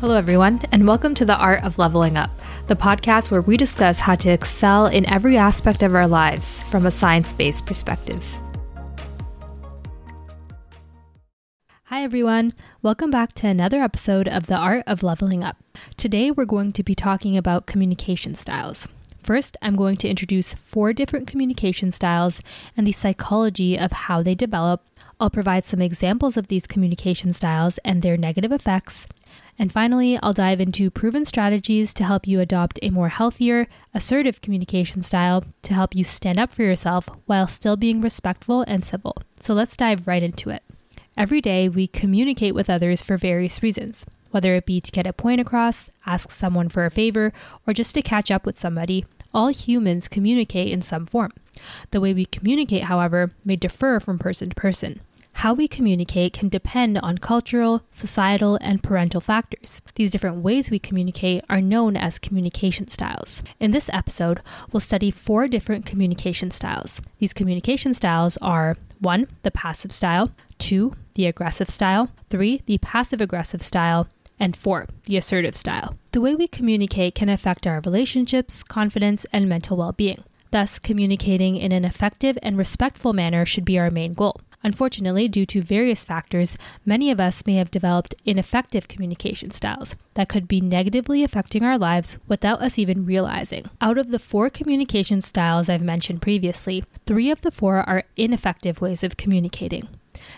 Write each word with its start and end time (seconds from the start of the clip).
Hello, 0.00 0.16
everyone, 0.16 0.60
and 0.72 0.86
welcome 0.86 1.14
to 1.14 1.24
The 1.24 1.36
Art 1.36 1.62
of 1.62 1.78
Leveling 1.78 2.16
Up, 2.16 2.30
the 2.66 2.74
podcast 2.74 3.30
where 3.30 3.40
we 3.40 3.56
discuss 3.56 4.00
how 4.00 4.16
to 4.16 4.28
excel 4.28 4.86
in 4.86 5.08
every 5.08 5.38
aspect 5.38 5.82
of 5.82 5.94
our 5.94 6.08
lives 6.08 6.62
from 6.64 6.84
a 6.84 6.90
science 6.90 7.32
based 7.32 7.64
perspective. 7.64 8.26
Hi, 11.84 12.02
everyone. 12.02 12.54
Welcome 12.82 13.10
back 13.10 13.34
to 13.34 13.46
another 13.46 13.80
episode 13.80 14.26
of 14.26 14.48
The 14.48 14.56
Art 14.56 14.82
of 14.86 15.04
Leveling 15.04 15.44
Up. 15.44 15.56
Today, 15.96 16.30
we're 16.30 16.44
going 16.44 16.72
to 16.72 16.82
be 16.82 16.96
talking 16.96 17.36
about 17.36 17.66
communication 17.66 18.34
styles. 18.34 18.88
First, 19.22 19.56
I'm 19.62 19.76
going 19.76 19.96
to 19.98 20.08
introduce 20.08 20.54
four 20.54 20.92
different 20.92 21.28
communication 21.28 21.92
styles 21.92 22.42
and 22.76 22.86
the 22.86 22.92
psychology 22.92 23.78
of 23.78 23.92
how 23.92 24.22
they 24.22 24.34
develop. 24.34 24.84
I'll 25.20 25.30
provide 25.30 25.64
some 25.64 25.80
examples 25.80 26.36
of 26.36 26.48
these 26.48 26.66
communication 26.66 27.32
styles 27.32 27.78
and 27.84 28.02
their 28.02 28.16
negative 28.18 28.52
effects. 28.52 29.06
And 29.58 29.72
finally, 29.72 30.18
I'll 30.22 30.32
dive 30.32 30.60
into 30.60 30.90
proven 30.90 31.24
strategies 31.24 31.94
to 31.94 32.04
help 32.04 32.26
you 32.26 32.40
adopt 32.40 32.78
a 32.82 32.90
more 32.90 33.08
healthier, 33.08 33.68
assertive 33.92 34.40
communication 34.40 35.02
style 35.02 35.44
to 35.62 35.74
help 35.74 35.94
you 35.94 36.02
stand 36.02 36.38
up 36.38 36.52
for 36.52 36.62
yourself 36.62 37.08
while 37.26 37.46
still 37.46 37.76
being 37.76 38.00
respectful 38.00 38.62
and 38.62 38.84
civil. 38.84 39.16
So 39.40 39.54
let's 39.54 39.76
dive 39.76 40.08
right 40.08 40.22
into 40.22 40.50
it. 40.50 40.62
Every 41.16 41.40
day, 41.40 41.68
we 41.68 41.86
communicate 41.86 42.54
with 42.54 42.68
others 42.68 43.02
for 43.02 43.16
various 43.16 43.62
reasons 43.62 44.04
whether 44.34 44.56
it 44.56 44.66
be 44.66 44.80
to 44.80 44.90
get 44.90 45.06
a 45.06 45.12
point 45.12 45.40
across, 45.40 45.90
ask 46.06 46.32
someone 46.32 46.68
for 46.68 46.84
a 46.84 46.90
favor, 46.90 47.32
or 47.68 47.72
just 47.72 47.94
to 47.94 48.02
catch 48.02 48.32
up 48.32 48.44
with 48.44 48.58
somebody, 48.58 49.06
all 49.32 49.46
humans 49.46 50.08
communicate 50.08 50.72
in 50.72 50.82
some 50.82 51.06
form. 51.06 51.30
The 51.92 52.00
way 52.00 52.12
we 52.12 52.26
communicate, 52.26 52.84
however, 52.84 53.30
may 53.44 53.54
differ 53.54 54.00
from 54.00 54.18
person 54.18 54.48
to 54.48 54.54
person. 54.56 55.00
How 55.38 55.52
we 55.52 55.68
communicate 55.68 56.32
can 56.32 56.48
depend 56.48 56.96
on 56.98 57.18
cultural, 57.18 57.82
societal, 57.92 58.56
and 58.62 58.82
parental 58.82 59.20
factors. 59.20 59.82
These 59.94 60.10
different 60.10 60.38
ways 60.38 60.70
we 60.70 60.78
communicate 60.78 61.44
are 61.50 61.60
known 61.60 61.96
as 61.96 62.18
communication 62.18 62.88
styles. 62.88 63.42
In 63.60 63.70
this 63.70 63.90
episode, 63.92 64.40
we'll 64.72 64.80
study 64.80 65.10
four 65.10 65.46
different 65.48 65.84
communication 65.84 66.50
styles. 66.50 67.02
These 67.18 67.34
communication 67.34 67.92
styles 67.92 68.38
are 68.38 68.76
1. 69.00 69.26
The 69.42 69.50
passive 69.50 69.92
style, 69.92 70.30
2. 70.58 70.94
The 71.14 71.26
aggressive 71.26 71.68
style, 71.68 72.10
3. 72.30 72.62
The 72.64 72.78
passive 72.78 73.20
aggressive 73.20 73.60
style, 73.60 74.08
and 74.38 74.56
four, 74.56 74.86
the 75.04 75.16
assertive 75.16 75.56
style. 75.56 75.96
The 76.12 76.20
way 76.20 76.34
we 76.34 76.48
communicate 76.48 77.14
can 77.14 77.28
affect 77.28 77.66
our 77.66 77.80
relationships, 77.84 78.62
confidence, 78.62 79.26
and 79.32 79.48
mental 79.48 79.76
well 79.76 79.92
being. 79.92 80.24
Thus, 80.50 80.78
communicating 80.78 81.56
in 81.56 81.72
an 81.72 81.84
effective 81.84 82.38
and 82.42 82.56
respectful 82.56 83.12
manner 83.12 83.44
should 83.44 83.64
be 83.64 83.78
our 83.78 83.90
main 83.90 84.12
goal. 84.12 84.40
Unfortunately, 84.64 85.28
due 85.28 85.44
to 85.44 85.60
various 85.60 86.06
factors, 86.06 86.56
many 86.86 87.10
of 87.10 87.20
us 87.20 87.46
may 87.46 87.56
have 87.56 87.70
developed 87.70 88.14
ineffective 88.24 88.88
communication 88.88 89.50
styles 89.50 89.94
that 90.14 90.30
could 90.30 90.48
be 90.48 90.60
negatively 90.60 91.22
affecting 91.22 91.62
our 91.62 91.76
lives 91.76 92.18
without 92.26 92.62
us 92.62 92.78
even 92.78 93.04
realizing. 93.04 93.68
Out 93.82 93.98
of 93.98 94.10
the 94.10 94.18
four 94.18 94.48
communication 94.48 95.20
styles 95.20 95.68
I've 95.68 95.82
mentioned 95.82 96.22
previously, 96.22 96.82
three 97.04 97.30
of 97.30 97.42
the 97.42 97.50
four 97.50 97.86
are 97.88 98.04
ineffective 98.16 98.80
ways 98.80 99.04
of 99.04 99.18
communicating. 99.18 99.86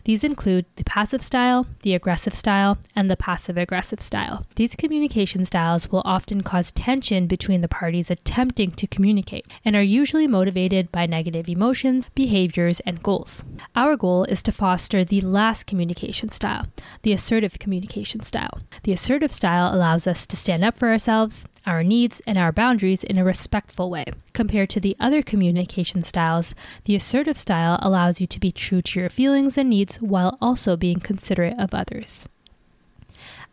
These 0.05 0.25
include 0.25 0.67
the 0.77 0.85
passive 0.85 1.23
style, 1.23 1.67
the 1.83 1.95
aggressive 1.95 2.35
style, 2.35 2.79
and 2.95 3.11
the 3.11 3.17
passive 3.17 3.57
aggressive 3.57 4.01
style. 4.01 4.47
These 4.57 4.77
communication 4.77 5.45
styles 5.45 5.91
will 5.91 6.03
often 6.05 6.43
cause 6.43 6.73
tension 6.73 7.27
between 7.27 7.61
the 7.61 7.69
parties 7.69 8.11
attempting 8.11 8.73
to 8.73 8.87
communicate 8.87 9.47
and 9.65 9.77
are 9.77 9.83
usually 9.83 10.27
motivated 10.27 10.91
by 10.91 11.07
negative 11.07 11.49
emotions, 11.49 12.07
behaviors, 12.15 12.81
and 12.81 13.03
goals. 13.03 13.45
Our 13.75 13.97
goal 13.97 14.25
is 14.25 14.43
to 14.43 14.53
foster 14.53 15.05
the 15.05 15.21
last 15.21 15.67
communication 15.67 16.31
style, 16.31 16.67
the 17.03 17.13
assertive 17.13 17.59
communication 17.59 18.23
style. 18.23 18.61
The 18.83 18.93
assertive 18.93 19.33
style 19.33 19.75
allows 19.75 20.07
us 20.07 20.27
to 20.27 20.37
stand 20.37 20.65
up 20.65 20.79
for 20.79 20.89
ourselves, 20.89 21.47
our 21.67 21.83
needs, 21.83 22.21
and 22.27 22.39
our 22.39 22.53
boundaries 22.53 23.05
in 23.05 23.19
a 23.19 23.25
respectful 23.25 23.91
way. 23.91 24.05
Compared 24.33 24.71
to 24.71 24.81
the 24.81 24.97
other 25.01 25.23
communication 25.23 26.03
styles, 26.03 26.55
the 26.85 26.95
assertive 26.95 27.37
style 27.37 27.79
allows 27.83 28.21
you 28.21 28.27
to 28.27 28.41
be 28.41 28.53
true 28.53 28.81
to 28.83 29.01
your 29.01 29.11
feelings 29.11 29.59
and 29.59 29.69
needs 29.69 29.86
while 29.97 30.37
also 30.41 30.77
being 30.77 31.01
considerate 31.01 31.59
of 31.59 31.73
others. 31.73 32.29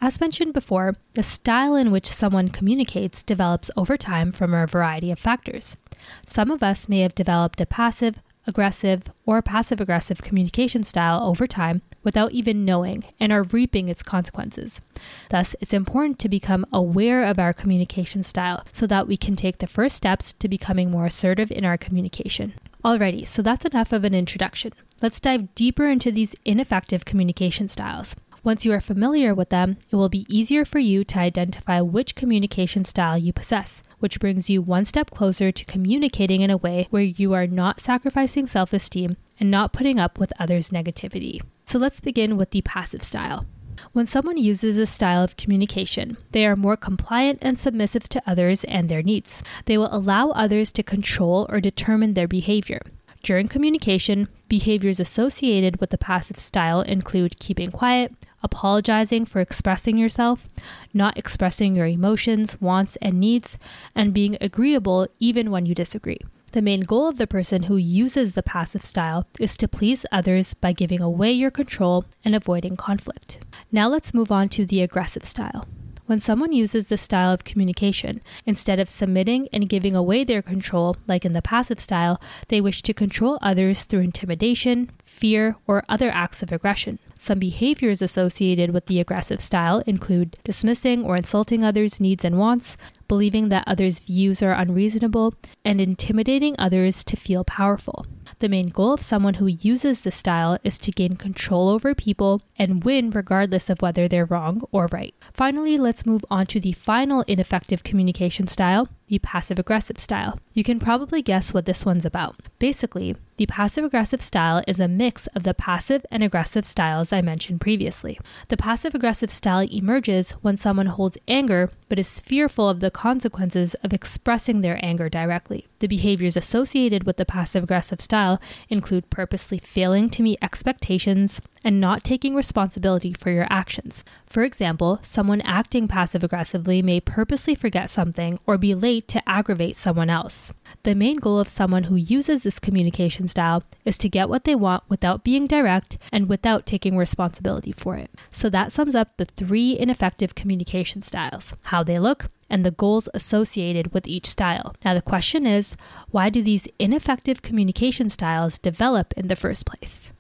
As 0.01 0.19
mentioned 0.19 0.53
before, 0.53 0.95
the 1.13 1.23
style 1.23 1.75
in 1.75 1.89
which 1.89 2.07
someone 2.07 2.49
communicates 2.49 3.23
develops 3.23 3.71
over 3.77 3.95
time 3.95 4.31
from 4.31 4.53
a 4.53 4.67
variety 4.67 5.11
of 5.11 5.19
factors. 5.19 5.77
Some 6.25 6.51
of 6.51 6.61
us 6.61 6.89
may 6.89 6.99
have 6.99 7.15
developed 7.15 7.61
a 7.61 7.65
passive, 7.65 8.19
aggressive, 8.45 9.03
or 9.25 9.41
passive 9.41 9.79
aggressive 9.79 10.21
communication 10.21 10.83
style 10.83 11.23
over 11.23 11.47
time 11.47 11.81
without 12.03 12.33
even 12.33 12.65
knowing 12.65 13.05
and 13.19 13.31
are 13.31 13.43
reaping 13.43 13.87
its 13.87 14.03
consequences. 14.03 14.81
Thus, 15.29 15.55
it's 15.61 15.73
important 15.73 16.19
to 16.19 16.27
become 16.27 16.65
aware 16.73 17.23
of 17.23 17.39
our 17.39 17.53
communication 17.53 18.23
style 18.23 18.65
so 18.73 18.85
that 18.87 19.07
we 19.07 19.15
can 19.15 19.37
take 19.37 19.59
the 19.59 19.67
first 19.67 19.95
steps 19.95 20.33
to 20.33 20.49
becoming 20.49 20.91
more 20.91 21.05
assertive 21.05 21.51
in 21.51 21.63
our 21.63 21.77
communication. 21.77 22.53
Alrighty, 22.83 23.25
so 23.25 23.41
that's 23.41 23.65
enough 23.65 23.93
of 23.93 24.03
an 24.03 24.13
introduction. 24.13 24.73
Let's 25.03 25.19
dive 25.19 25.53
deeper 25.53 25.89
into 25.89 26.13
these 26.13 26.33
ineffective 26.45 27.03
communication 27.03 27.67
styles. 27.67 28.15
Once 28.41 28.63
you 28.63 28.71
are 28.71 28.79
familiar 28.79 29.35
with 29.35 29.49
them, 29.49 29.75
it 29.91 29.97
will 29.97 30.07
be 30.07 30.25
easier 30.29 30.63
for 30.63 30.79
you 30.79 31.03
to 31.03 31.19
identify 31.19 31.81
which 31.81 32.15
communication 32.15 32.85
style 32.85 33.17
you 33.17 33.33
possess, 33.33 33.83
which 33.99 34.21
brings 34.21 34.49
you 34.49 34.61
one 34.61 34.85
step 34.85 35.11
closer 35.11 35.51
to 35.51 35.65
communicating 35.65 36.39
in 36.39 36.49
a 36.49 36.55
way 36.55 36.87
where 36.89 37.03
you 37.03 37.33
are 37.33 37.47
not 37.47 37.81
sacrificing 37.81 38.47
self 38.47 38.71
esteem 38.71 39.17
and 39.41 39.51
not 39.51 39.73
putting 39.73 39.99
up 39.99 40.17
with 40.19 40.31
others' 40.39 40.69
negativity. 40.69 41.41
So 41.65 41.77
let's 41.77 41.99
begin 41.99 42.37
with 42.37 42.51
the 42.51 42.61
passive 42.61 43.03
style. 43.03 43.45
When 43.91 44.05
someone 44.05 44.37
uses 44.37 44.77
this 44.77 44.91
style 44.91 45.21
of 45.21 45.35
communication, 45.35 46.15
they 46.31 46.45
are 46.45 46.55
more 46.55 46.77
compliant 46.77 47.39
and 47.41 47.59
submissive 47.59 48.07
to 48.07 48.23
others 48.25 48.63
and 48.63 48.87
their 48.87 49.03
needs. 49.03 49.43
They 49.65 49.77
will 49.77 49.93
allow 49.93 50.29
others 50.29 50.71
to 50.71 50.81
control 50.81 51.45
or 51.49 51.59
determine 51.59 52.13
their 52.13 52.29
behavior. 52.29 52.79
During 53.23 53.47
communication, 53.47 54.27
behaviors 54.49 54.99
associated 54.99 55.79
with 55.79 55.91
the 55.91 55.97
passive 55.97 56.37
style 56.37 56.81
include 56.81 57.39
keeping 57.39 57.71
quiet, 57.71 58.13
apologizing 58.43 59.23
for 59.23 59.39
expressing 59.39 59.97
yourself, 59.97 60.49
not 60.93 61.17
expressing 61.17 61.73
your 61.73 61.85
emotions, 61.85 62.59
wants, 62.59 62.97
and 62.97 63.21
needs, 63.21 63.57
and 63.95 64.13
being 64.13 64.37
agreeable 64.41 65.07
even 65.21 65.51
when 65.51 65.65
you 65.65 65.73
disagree. 65.73 66.19
The 66.51 66.61
main 66.61 66.81
goal 66.81 67.07
of 67.07 67.17
the 67.17 67.25
person 67.25 67.63
who 67.63 67.77
uses 67.77 68.35
the 68.35 68.43
passive 68.43 68.83
style 68.83 69.25
is 69.39 69.55
to 69.55 69.69
please 69.69 70.05
others 70.11 70.53
by 70.53 70.73
giving 70.73 70.99
away 70.99 71.31
your 71.31 71.49
control 71.49 72.03
and 72.25 72.35
avoiding 72.35 72.75
conflict. 72.75 73.39
Now 73.71 73.87
let's 73.87 74.13
move 74.13 74.33
on 74.33 74.49
to 74.49 74.65
the 74.65 74.81
aggressive 74.81 75.23
style. 75.23 75.65
When 76.05 76.19
someone 76.19 76.51
uses 76.51 76.87
this 76.87 77.01
style 77.01 77.31
of 77.31 77.45
communication, 77.45 78.21
instead 78.45 78.77
of 78.77 78.89
submitting 78.89 79.47
and 79.53 79.69
giving 79.69 79.95
away 79.95 80.25
their 80.25 80.41
control, 80.41 80.97
like 81.07 81.23
in 81.23 81.31
the 81.31 81.41
passive 81.41 81.79
style, 81.79 82.19
they 82.49 82.59
wish 82.59 82.81
to 82.81 82.93
control 82.93 83.39
others 83.41 83.85
through 83.85 84.01
intimidation, 84.01 84.91
fear, 85.05 85.55
or 85.65 85.85
other 85.87 86.11
acts 86.11 86.43
of 86.43 86.51
aggression. 86.51 86.99
Some 87.17 87.39
behaviors 87.39 88.01
associated 88.01 88.71
with 88.71 88.87
the 88.87 88.99
aggressive 88.99 89.39
style 89.39 89.81
include 89.87 90.37
dismissing 90.43 91.05
or 91.05 91.15
insulting 91.15 91.63
others' 91.63 92.01
needs 92.01 92.25
and 92.25 92.37
wants, 92.37 92.75
believing 93.07 93.47
that 93.47 93.63
others' 93.65 93.99
views 93.99 94.43
are 94.43 94.51
unreasonable, 94.51 95.35
and 95.63 95.79
intimidating 95.79 96.53
others 96.59 97.05
to 97.05 97.15
feel 97.15 97.45
powerful. 97.45 98.05
The 98.43 98.49
main 98.49 98.67
goal 98.67 98.91
of 98.91 99.01
someone 99.01 99.35
who 99.35 99.47
uses 99.47 100.01
this 100.01 100.17
style 100.17 100.57
is 100.65 100.77
to 100.79 100.91
gain 100.91 101.15
control 101.15 101.69
over 101.69 101.95
people 101.95 102.41
and 102.59 102.83
win 102.83 103.09
regardless 103.09 103.69
of 103.69 103.81
whether 103.81 104.09
they're 104.09 104.25
wrong 104.25 104.67
or 104.73 104.89
right. 104.91 105.15
Finally, 105.33 105.77
let's 105.77 106.05
move 106.05 106.25
on 106.29 106.47
to 106.47 106.59
the 106.59 106.73
final 106.73 107.21
ineffective 107.21 107.85
communication 107.85 108.47
style, 108.47 108.89
the 109.07 109.19
passive 109.19 109.59
aggressive 109.59 109.97
style. 109.97 110.39
You 110.51 110.65
can 110.65 110.81
probably 110.81 111.21
guess 111.21 111.53
what 111.53 111.63
this 111.63 111.85
one's 111.85 112.05
about. 112.05 112.35
Basically, 112.59 113.15
the 113.37 113.47
passive 113.47 113.83
aggressive 113.83 114.21
style 114.21 114.63
is 114.67 114.79
a 114.79 114.87
mix 114.87 115.25
of 115.27 115.41
the 115.41 115.55
passive 115.55 116.05
and 116.11 116.23
aggressive 116.23 116.65
styles 116.65 117.11
I 117.11 117.21
mentioned 117.21 117.61
previously. 117.61 118.19
The 118.49 118.57
passive 118.57 118.93
aggressive 118.93 119.31
style 119.31 119.67
emerges 119.71 120.31
when 120.43 120.57
someone 120.57 120.85
holds 120.85 121.17
anger 121.27 121.71
but 121.89 121.97
is 121.97 122.19
fearful 122.19 122.69
of 122.69 122.79
the 122.79 122.91
consequences 122.91 123.73
of 123.83 123.91
expressing 123.91 124.61
their 124.61 124.79
anger 124.85 125.09
directly. 125.09 125.65
The 125.79 125.87
behaviors 125.87 126.37
associated 126.37 127.05
with 127.05 127.17
the 127.17 127.25
passive 127.25 127.63
aggressive 127.63 128.01
style 128.01 128.39
include 128.69 129.09
purposely 129.09 129.57
failing 129.57 130.11
to 130.11 130.21
meet 130.21 130.39
expectations, 130.41 131.41
and 131.63 131.79
not 131.79 132.03
taking 132.03 132.35
responsibility 132.35 133.13
for 133.13 133.31
your 133.31 133.47
actions. 133.49 134.03
For 134.25 134.43
example, 134.43 134.99
someone 135.01 135.41
acting 135.41 135.87
passive 135.87 136.23
aggressively 136.23 136.81
may 136.81 136.99
purposely 136.99 137.55
forget 137.55 137.89
something 137.89 138.39
or 138.45 138.57
be 138.57 138.75
late 138.75 139.07
to 139.09 139.29
aggravate 139.29 139.77
someone 139.77 140.09
else. 140.09 140.53
The 140.83 140.95
main 140.95 141.17
goal 141.17 141.39
of 141.39 141.47
someone 141.47 141.83
who 141.83 141.95
uses 141.95 142.43
this 142.43 142.59
communication 142.59 143.22
style 143.27 143.63
is 143.85 143.97
to 143.97 144.09
get 144.09 144.29
what 144.29 144.43
they 144.43 144.55
want 144.55 144.83
without 144.89 145.23
being 145.23 145.47
direct 145.47 145.97
and 146.11 146.29
without 146.29 146.65
taking 146.65 146.97
responsibility 146.97 147.71
for 147.71 147.95
it. 147.95 148.11
So 148.31 148.49
that 148.49 148.71
sums 148.71 148.95
up 148.95 149.17
the 149.17 149.25
three 149.25 149.77
ineffective 149.77 150.35
communication 150.35 151.01
styles 151.01 151.53
how 151.63 151.83
they 151.83 151.99
look, 151.99 152.29
and 152.49 152.65
the 152.65 152.71
goals 152.71 153.09
associated 153.13 153.93
with 153.93 154.07
each 154.07 154.27
style. 154.27 154.75
Now, 154.85 154.93
the 154.93 155.01
question 155.01 155.47
is 155.47 155.75
why 156.11 156.29
do 156.29 156.43
these 156.43 156.67
ineffective 156.77 157.41
communication 157.41 158.09
styles 158.09 158.57
develop 158.57 159.13
in 159.17 159.27
the 159.27 159.35
first 159.35 159.65
place? 159.65 160.13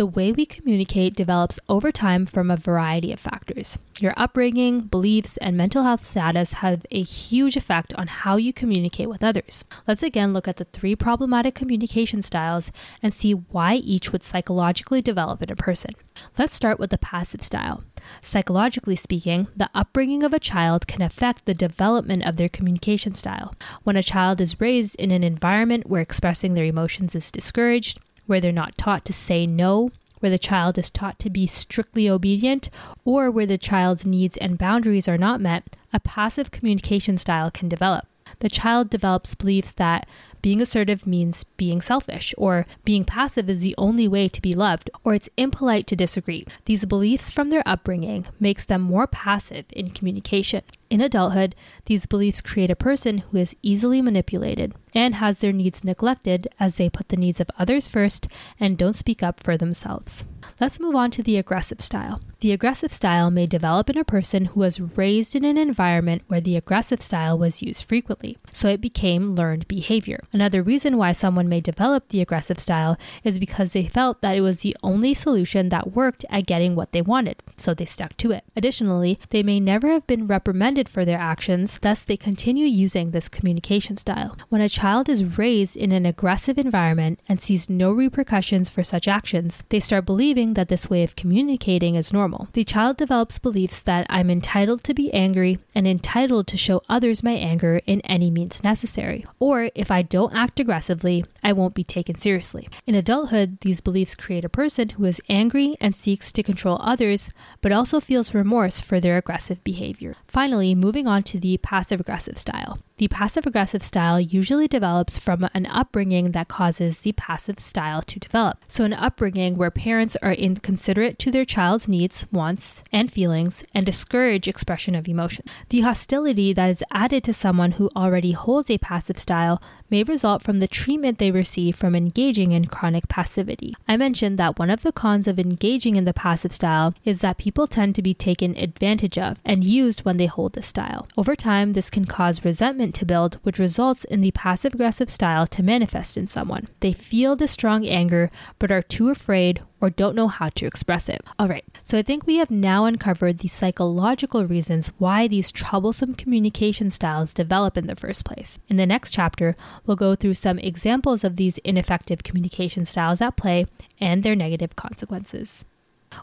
The 0.00 0.06
way 0.06 0.32
we 0.32 0.46
communicate 0.46 1.14
develops 1.14 1.60
over 1.68 1.92
time 1.92 2.24
from 2.24 2.50
a 2.50 2.56
variety 2.56 3.12
of 3.12 3.20
factors. 3.20 3.78
Your 4.00 4.14
upbringing, 4.16 4.80
beliefs, 4.80 5.36
and 5.36 5.58
mental 5.58 5.82
health 5.82 6.02
status 6.02 6.54
have 6.54 6.86
a 6.90 7.02
huge 7.02 7.54
effect 7.54 7.92
on 7.92 8.06
how 8.06 8.36
you 8.36 8.54
communicate 8.54 9.10
with 9.10 9.22
others. 9.22 9.62
Let's 9.86 10.02
again 10.02 10.32
look 10.32 10.48
at 10.48 10.56
the 10.56 10.64
three 10.64 10.96
problematic 10.96 11.54
communication 11.54 12.22
styles 12.22 12.72
and 13.02 13.12
see 13.12 13.32
why 13.32 13.74
each 13.74 14.10
would 14.10 14.24
psychologically 14.24 15.02
develop 15.02 15.42
in 15.42 15.52
a 15.52 15.54
person. 15.54 15.94
Let's 16.38 16.54
start 16.54 16.78
with 16.78 16.88
the 16.88 16.96
passive 16.96 17.42
style. 17.42 17.84
Psychologically 18.22 18.96
speaking, 18.96 19.48
the 19.54 19.68
upbringing 19.74 20.22
of 20.22 20.32
a 20.32 20.40
child 20.40 20.86
can 20.86 21.02
affect 21.02 21.44
the 21.44 21.52
development 21.52 22.24
of 22.24 22.38
their 22.38 22.48
communication 22.48 23.14
style. 23.14 23.54
When 23.82 23.96
a 23.96 24.02
child 24.02 24.40
is 24.40 24.62
raised 24.62 24.96
in 24.96 25.10
an 25.10 25.22
environment 25.22 25.90
where 25.90 26.00
expressing 26.00 26.54
their 26.54 26.64
emotions 26.64 27.14
is 27.14 27.30
discouraged, 27.30 28.00
where 28.30 28.40
they're 28.40 28.52
not 28.52 28.78
taught 28.78 29.04
to 29.04 29.12
say 29.12 29.44
no, 29.44 29.90
where 30.20 30.30
the 30.30 30.38
child 30.38 30.78
is 30.78 30.88
taught 30.88 31.18
to 31.18 31.28
be 31.28 31.48
strictly 31.48 32.08
obedient, 32.08 32.70
or 33.04 33.28
where 33.28 33.44
the 33.44 33.58
child's 33.58 34.06
needs 34.06 34.36
and 34.36 34.56
boundaries 34.56 35.08
are 35.08 35.18
not 35.18 35.40
met, 35.40 35.76
a 35.92 35.98
passive 35.98 36.52
communication 36.52 37.18
style 37.18 37.50
can 37.50 37.68
develop. 37.68 38.06
The 38.38 38.48
child 38.48 38.88
develops 38.88 39.34
beliefs 39.34 39.72
that 39.72 40.06
being 40.42 40.60
assertive 40.60 41.06
means 41.06 41.44
being 41.56 41.80
selfish, 41.80 42.34
or 42.38 42.66
being 42.84 43.04
passive 43.04 43.50
is 43.50 43.60
the 43.60 43.74
only 43.78 44.08
way 44.08 44.28
to 44.28 44.40
be 44.40 44.54
loved, 44.54 44.90
or 45.04 45.14
it's 45.14 45.28
impolite 45.36 45.86
to 45.88 45.96
disagree. 45.96 46.46
These 46.64 46.84
beliefs 46.86 47.30
from 47.30 47.50
their 47.50 47.62
upbringing 47.66 48.26
makes 48.38 48.64
them 48.64 48.82
more 48.82 49.06
passive 49.06 49.66
in 49.72 49.90
communication. 49.90 50.62
In 50.88 51.00
adulthood, 51.00 51.54
these 51.84 52.06
beliefs 52.06 52.40
create 52.40 52.70
a 52.70 52.76
person 52.76 53.18
who 53.18 53.38
is 53.38 53.54
easily 53.62 54.02
manipulated 54.02 54.74
and 54.94 55.16
has 55.16 55.38
their 55.38 55.52
needs 55.52 55.84
neglected 55.84 56.48
as 56.58 56.76
they 56.76 56.88
put 56.88 57.08
the 57.08 57.16
needs 57.16 57.40
of 57.40 57.50
others 57.58 57.86
first 57.86 58.26
and 58.58 58.76
don't 58.76 58.94
speak 58.94 59.22
up 59.22 59.42
for 59.42 59.56
themselves. 59.56 60.24
Let's 60.60 60.78
move 60.78 60.94
on 60.94 61.10
to 61.12 61.22
the 61.22 61.38
aggressive 61.38 61.80
style. 61.80 62.20
The 62.40 62.52
aggressive 62.52 62.92
style 62.92 63.30
may 63.30 63.46
develop 63.46 63.88
in 63.88 63.96
a 63.96 64.04
person 64.04 64.46
who 64.46 64.60
was 64.60 64.80
raised 64.80 65.34
in 65.34 65.44
an 65.44 65.56
environment 65.56 66.22
where 66.28 66.40
the 66.40 66.56
aggressive 66.56 67.00
style 67.00 67.38
was 67.38 67.62
used 67.62 67.84
frequently, 67.84 68.36
so 68.52 68.68
it 68.68 68.80
became 68.80 69.34
learned 69.34 69.68
behavior. 69.68 70.22
Another 70.32 70.62
reason 70.62 70.98
why 70.98 71.12
someone 71.12 71.48
may 71.48 71.60
develop 71.60 72.08
the 72.08 72.20
aggressive 72.20 72.58
style 72.58 72.98
is 73.24 73.38
because 73.38 73.72
they 73.72 73.86
felt 73.86 74.20
that 74.20 74.36
it 74.36 74.42
was 74.42 74.60
the 74.60 74.76
only 74.82 75.14
solution 75.14 75.70
that 75.70 75.92
worked 75.92 76.24
at 76.28 76.46
getting 76.46 76.74
what 76.74 76.92
they 76.92 77.02
wanted, 77.02 77.42
so 77.56 77.72
they 77.72 77.86
stuck 77.86 78.16
to 78.18 78.30
it. 78.30 78.44
Additionally, 78.54 79.18
they 79.30 79.42
may 79.42 79.60
never 79.60 79.88
have 79.88 80.06
been 80.06 80.26
reprimanded 80.26 80.88
for 80.88 81.06
their 81.06 81.18
actions, 81.18 81.78
thus, 81.80 82.02
they 82.02 82.16
continue 82.18 82.66
using 82.66 83.10
this 83.10 83.28
communication 83.30 83.96
style. 83.96 84.36
When 84.48 84.60
a 84.60 84.68
child 84.68 85.08
is 85.08 85.38
raised 85.38 85.76
in 85.76 85.92
an 85.92 86.06
aggressive 86.06 86.58
environment 86.58 87.20
and 87.28 87.40
sees 87.40 87.70
no 87.70 87.92
repercussions 87.92 88.68
for 88.68 88.82
such 88.82 89.08
actions, 89.08 89.62
they 89.68 89.80
start 89.80 90.06
believing 90.06 90.49
that 90.54 90.68
this 90.68 90.88
way 90.88 91.02
of 91.02 91.16
communicating 91.16 91.94
is 91.96 92.12
normal. 92.12 92.48
The 92.52 92.64
child 92.64 92.96
develops 92.96 93.38
beliefs 93.38 93.80
that 93.80 94.06
I'm 94.08 94.30
entitled 94.30 94.84
to 94.84 94.94
be 94.94 95.12
angry 95.12 95.58
and 95.74 95.86
entitled 95.86 96.46
to 96.48 96.56
show 96.56 96.82
others 96.88 97.22
my 97.22 97.32
anger 97.32 97.80
in 97.86 98.00
any 98.02 98.30
means 98.30 98.62
necessary. 98.62 99.26
Or 99.38 99.70
if 99.74 99.90
I 99.90 100.02
don't 100.02 100.34
act 100.34 100.60
aggressively, 100.60 101.24
I 101.42 101.52
won't 101.52 101.74
be 101.74 101.84
taken 101.84 102.20
seriously. 102.20 102.68
In 102.86 102.94
adulthood, 102.94 103.58
these 103.60 103.80
beliefs 103.80 104.14
create 104.14 104.44
a 104.44 104.48
person 104.48 104.90
who 104.90 105.04
is 105.04 105.20
angry 105.28 105.76
and 105.80 105.94
seeks 105.94 106.32
to 106.32 106.42
control 106.42 106.78
others, 106.80 107.30
but 107.60 107.72
also 107.72 108.00
feels 108.00 108.34
remorse 108.34 108.80
for 108.80 109.00
their 109.00 109.16
aggressive 109.16 109.62
behavior. 109.64 110.16
Finally, 110.26 110.74
moving 110.74 111.06
on 111.06 111.22
to 111.24 111.38
the 111.38 111.58
passive 111.58 112.00
aggressive 112.00 112.38
style. 112.38 112.78
The 113.00 113.08
passive 113.08 113.46
aggressive 113.46 113.82
style 113.82 114.20
usually 114.20 114.68
develops 114.68 115.18
from 115.18 115.48
an 115.54 115.64
upbringing 115.64 116.32
that 116.32 116.48
causes 116.48 116.98
the 116.98 117.12
passive 117.12 117.58
style 117.58 118.02
to 118.02 118.18
develop. 118.20 118.62
So, 118.68 118.84
an 118.84 118.92
upbringing 118.92 119.54
where 119.54 119.70
parents 119.70 120.18
are 120.20 120.34
inconsiderate 120.34 121.18
to 121.20 121.30
their 121.30 121.46
child's 121.46 121.88
needs, 121.88 122.26
wants, 122.30 122.82
and 122.92 123.10
feelings 123.10 123.64
and 123.72 123.86
discourage 123.86 124.46
expression 124.46 124.94
of 124.94 125.08
emotion. 125.08 125.46
The 125.70 125.80
hostility 125.80 126.52
that 126.52 126.68
is 126.68 126.84
added 126.90 127.24
to 127.24 127.32
someone 127.32 127.72
who 127.72 127.88
already 127.96 128.32
holds 128.32 128.68
a 128.68 128.76
passive 128.76 129.16
style 129.16 129.62
may 129.90 130.02
result 130.02 130.42
from 130.42 130.60
the 130.60 130.68
treatment 130.68 131.18
they 131.18 131.30
receive 131.30 131.76
from 131.76 131.94
engaging 131.94 132.52
in 132.52 132.66
chronic 132.66 133.08
passivity. 133.08 133.74
I 133.88 133.96
mentioned 133.96 134.38
that 134.38 134.58
one 134.58 134.70
of 134.70 134.82
the 134.82 134.92
cons 134.92 135.26
of 135.28 135.38
engaging 135.38 135.96
in 135.96 136.04
the 136.04 136.14
passive 136.14 136.52
style 136.52 136.94
is 137.04 137.20
that 137.20 137.38
people 137.38 137.66
tend 137.66 137.94
to 137.96 138.02
be 138.02 138.14
taken 138.14 138.56
advantage 138.56 139.18
of 139.18 139.38
and 139.44 139.64
used 139.64 140.00
when 140.00 140.16
they 140.16 140.26
hold 140.26 140.52
this 140.52 140.66
style. 140.66 141.08
Over 141.16 141.36
time, 141.36 141.72
this 141.72 141.90
can 141.90 142.04
cause 142.04 142.44
resentment 142.44 142.94
to 142.96 143.06
build, 143.06 143.38
which 143.42 143.58
results 143.58 144.04
in 144.04 144.20
the 144.20 144.30
passive 144.30 144.74
aggressive 144.74 145.10
style 145.10 145.46
to 145.46 145.62
manifest 145.62 146.16
in 146.16 146.26
someone. 146.26 146.68
They 146.80 146.92
feel 146.92 147.36
the 147.36 147.48
strong 147.48 147.86
anger 147.86 148.30
but 148.58 148.70
are 148.70 148.82
too 148.82 149.10
afraid 149.10 149.62
or 149.80 149.90
don't 149.90 150.14
know 150.14 150.28
how 150.28 150.48
to 150.50 150.66
express 150.66 151.08
it. 151.08 151.22
All 151.38 151.48
right, 151.48 151.64
so 151.82 151.98
I 151.98 152.02
think 152.02 152.26
we 152.26 152.36
have 152.36 152.50
now 152.50 152.84
uncovered 152.84 153.38
the 153.38 153.48
psychological 153.48 154.46
reasons 154.46 154.88
why 154.98 155.26
these 155.26 155.50
troublesome 155.50 156.14
communication 156.14 156.90
styles 156.90 157.34
develop 157.34 157.76
in 157.76 157.86
the 157.86 157.96
first 157.96 158.24
place. 158.24 158.58
In 158.68 158.76
the 158.76 158.86
next 158.86 159.12
chapter, 159.12 159.56
we'll 159.86 159.96
go 159.96 160.14
through 160.14 160.34
some 160.34 160.58
examples 160.58 161.24
of 161.24 161.36
these 161.36 161.58
ineffective 161.58 162.22
communication 162.22 162.86
styles 162.86 163.20
at 163.20 163.36
play 163.36 163.66
and 163.98 164.22
their 164.22 164.36
negative 164.36 164.76
consequences. 164.76 165.64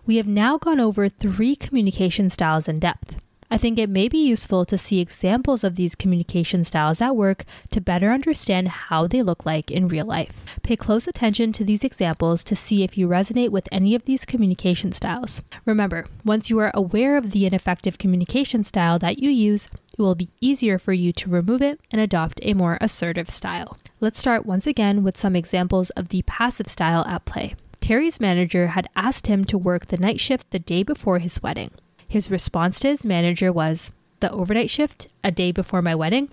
We 0.05 0.17
have 0.17 0.27
now 0.27 0.57
gone 0.57 0.79
over 0.79 1.07
three 1.09 1.55
communication 1.55 2.29
styles 2.29 2.67
in 2.67 2.79
depth. 2.79 3.17
I 3.49 3.57
think 3.57 3.79
it 3.79 3.89
may 3.89 4.09
be 4.09 4.17
useful 4.17 4.65
to 4.65 4.77
see 4.77 4.99
examples 4.99 5.63
of 5.63 5.75
these 5.75 5.95
communication 5.95 6.65
styles 6.65 6.99
at 6.99 7.15
work 7.15 7.45
to 7.71 7.79
better 7.79 8.11
understand 8.11 8.67
how 8.67 9.07
they 9.07 9.23
look 9.23 9.45
like 9.45 9.71
in 9.71 9.87
real 9.87 10.05
life. 10.05 10.43
Pay 10.63 10.75
close 10.75 11.07
attention 11.07 11.53
to 11.53 11.63
these 11.63 11.85
examples 11.85 12.43
to 12.43 12.57
see 12.57 12.83
if 12.83 12.97
you 12.97 13.07
resonate 13.07 13.49
with 13.49 13.69
any 13.71 13.95
of 13.95 14.03
these 14.03 14.25
communication 14.25 14.91
styles. 14.91 15.41
Remember, 15.65 16.05
once 16.25 16.49
you 16.49 16.59
are 16.59 16.71
aware 16.73 17.15
of 17.15 17.31
the 17.31 17.45
ineffective 17.45 17.97
communication 17.97 18.65
style 18.65 18.99
that 18.99 19.19
you 19.19 19.29
use, 19.29 19.69
it 19.97 20.01
will 20.01 20.15
be 20.15 20.29
easier 20.41 20.77
for 20.77 20.91
you 20.91 21.13
to 21.13 21.29
remove 21.29 21.61
it 21.61 21.79
and 21.89 22.01
adopt 22.01 22.41
a 22.43 22.53
more 22.53 22.77
assertive 22.81 23.29
style. 23.29 23.77
Let's 24.01 24.19
start 24.19 24.45
once 24.45 24.67
again 24.67 25.03
with 25.03 25.17
some 25.17 25.37
examples 25.37 25.89
of 25.91 26.09
the 26.09 26.21
passive 26.23 26.67
style 26.67 27.05
at 27.05 27.23
play. 27.23 27.55
Terry's 27.79 28.19
manager 28.19 28.67
had 28.67 28.89
asked 28.95 29.27
him 29.27 29.45
to 29.45 29.57
work 29.57 29.87
the 29.87 29.97
night 29.97 30.19
shift 30.19 30.51
the 30.51 30.59
day 30.59 30.83
before 30.83 31.19
his 31.19 31.41
wedding. 31.41 31.71
His 32.07 32.31
response 32.31 32.79
to 32.79 32.87
his 32.87 33.05
manager 33.05 33.51
was, 33.51 33.91
The 34.19 34.31
overnight 34.31 34.69
shift 34.69 35.07
a 35.23 35.31
day 35.31 35.51
before 35.51 35.81
my 35.81 35.95
wedding? 35.95 36.29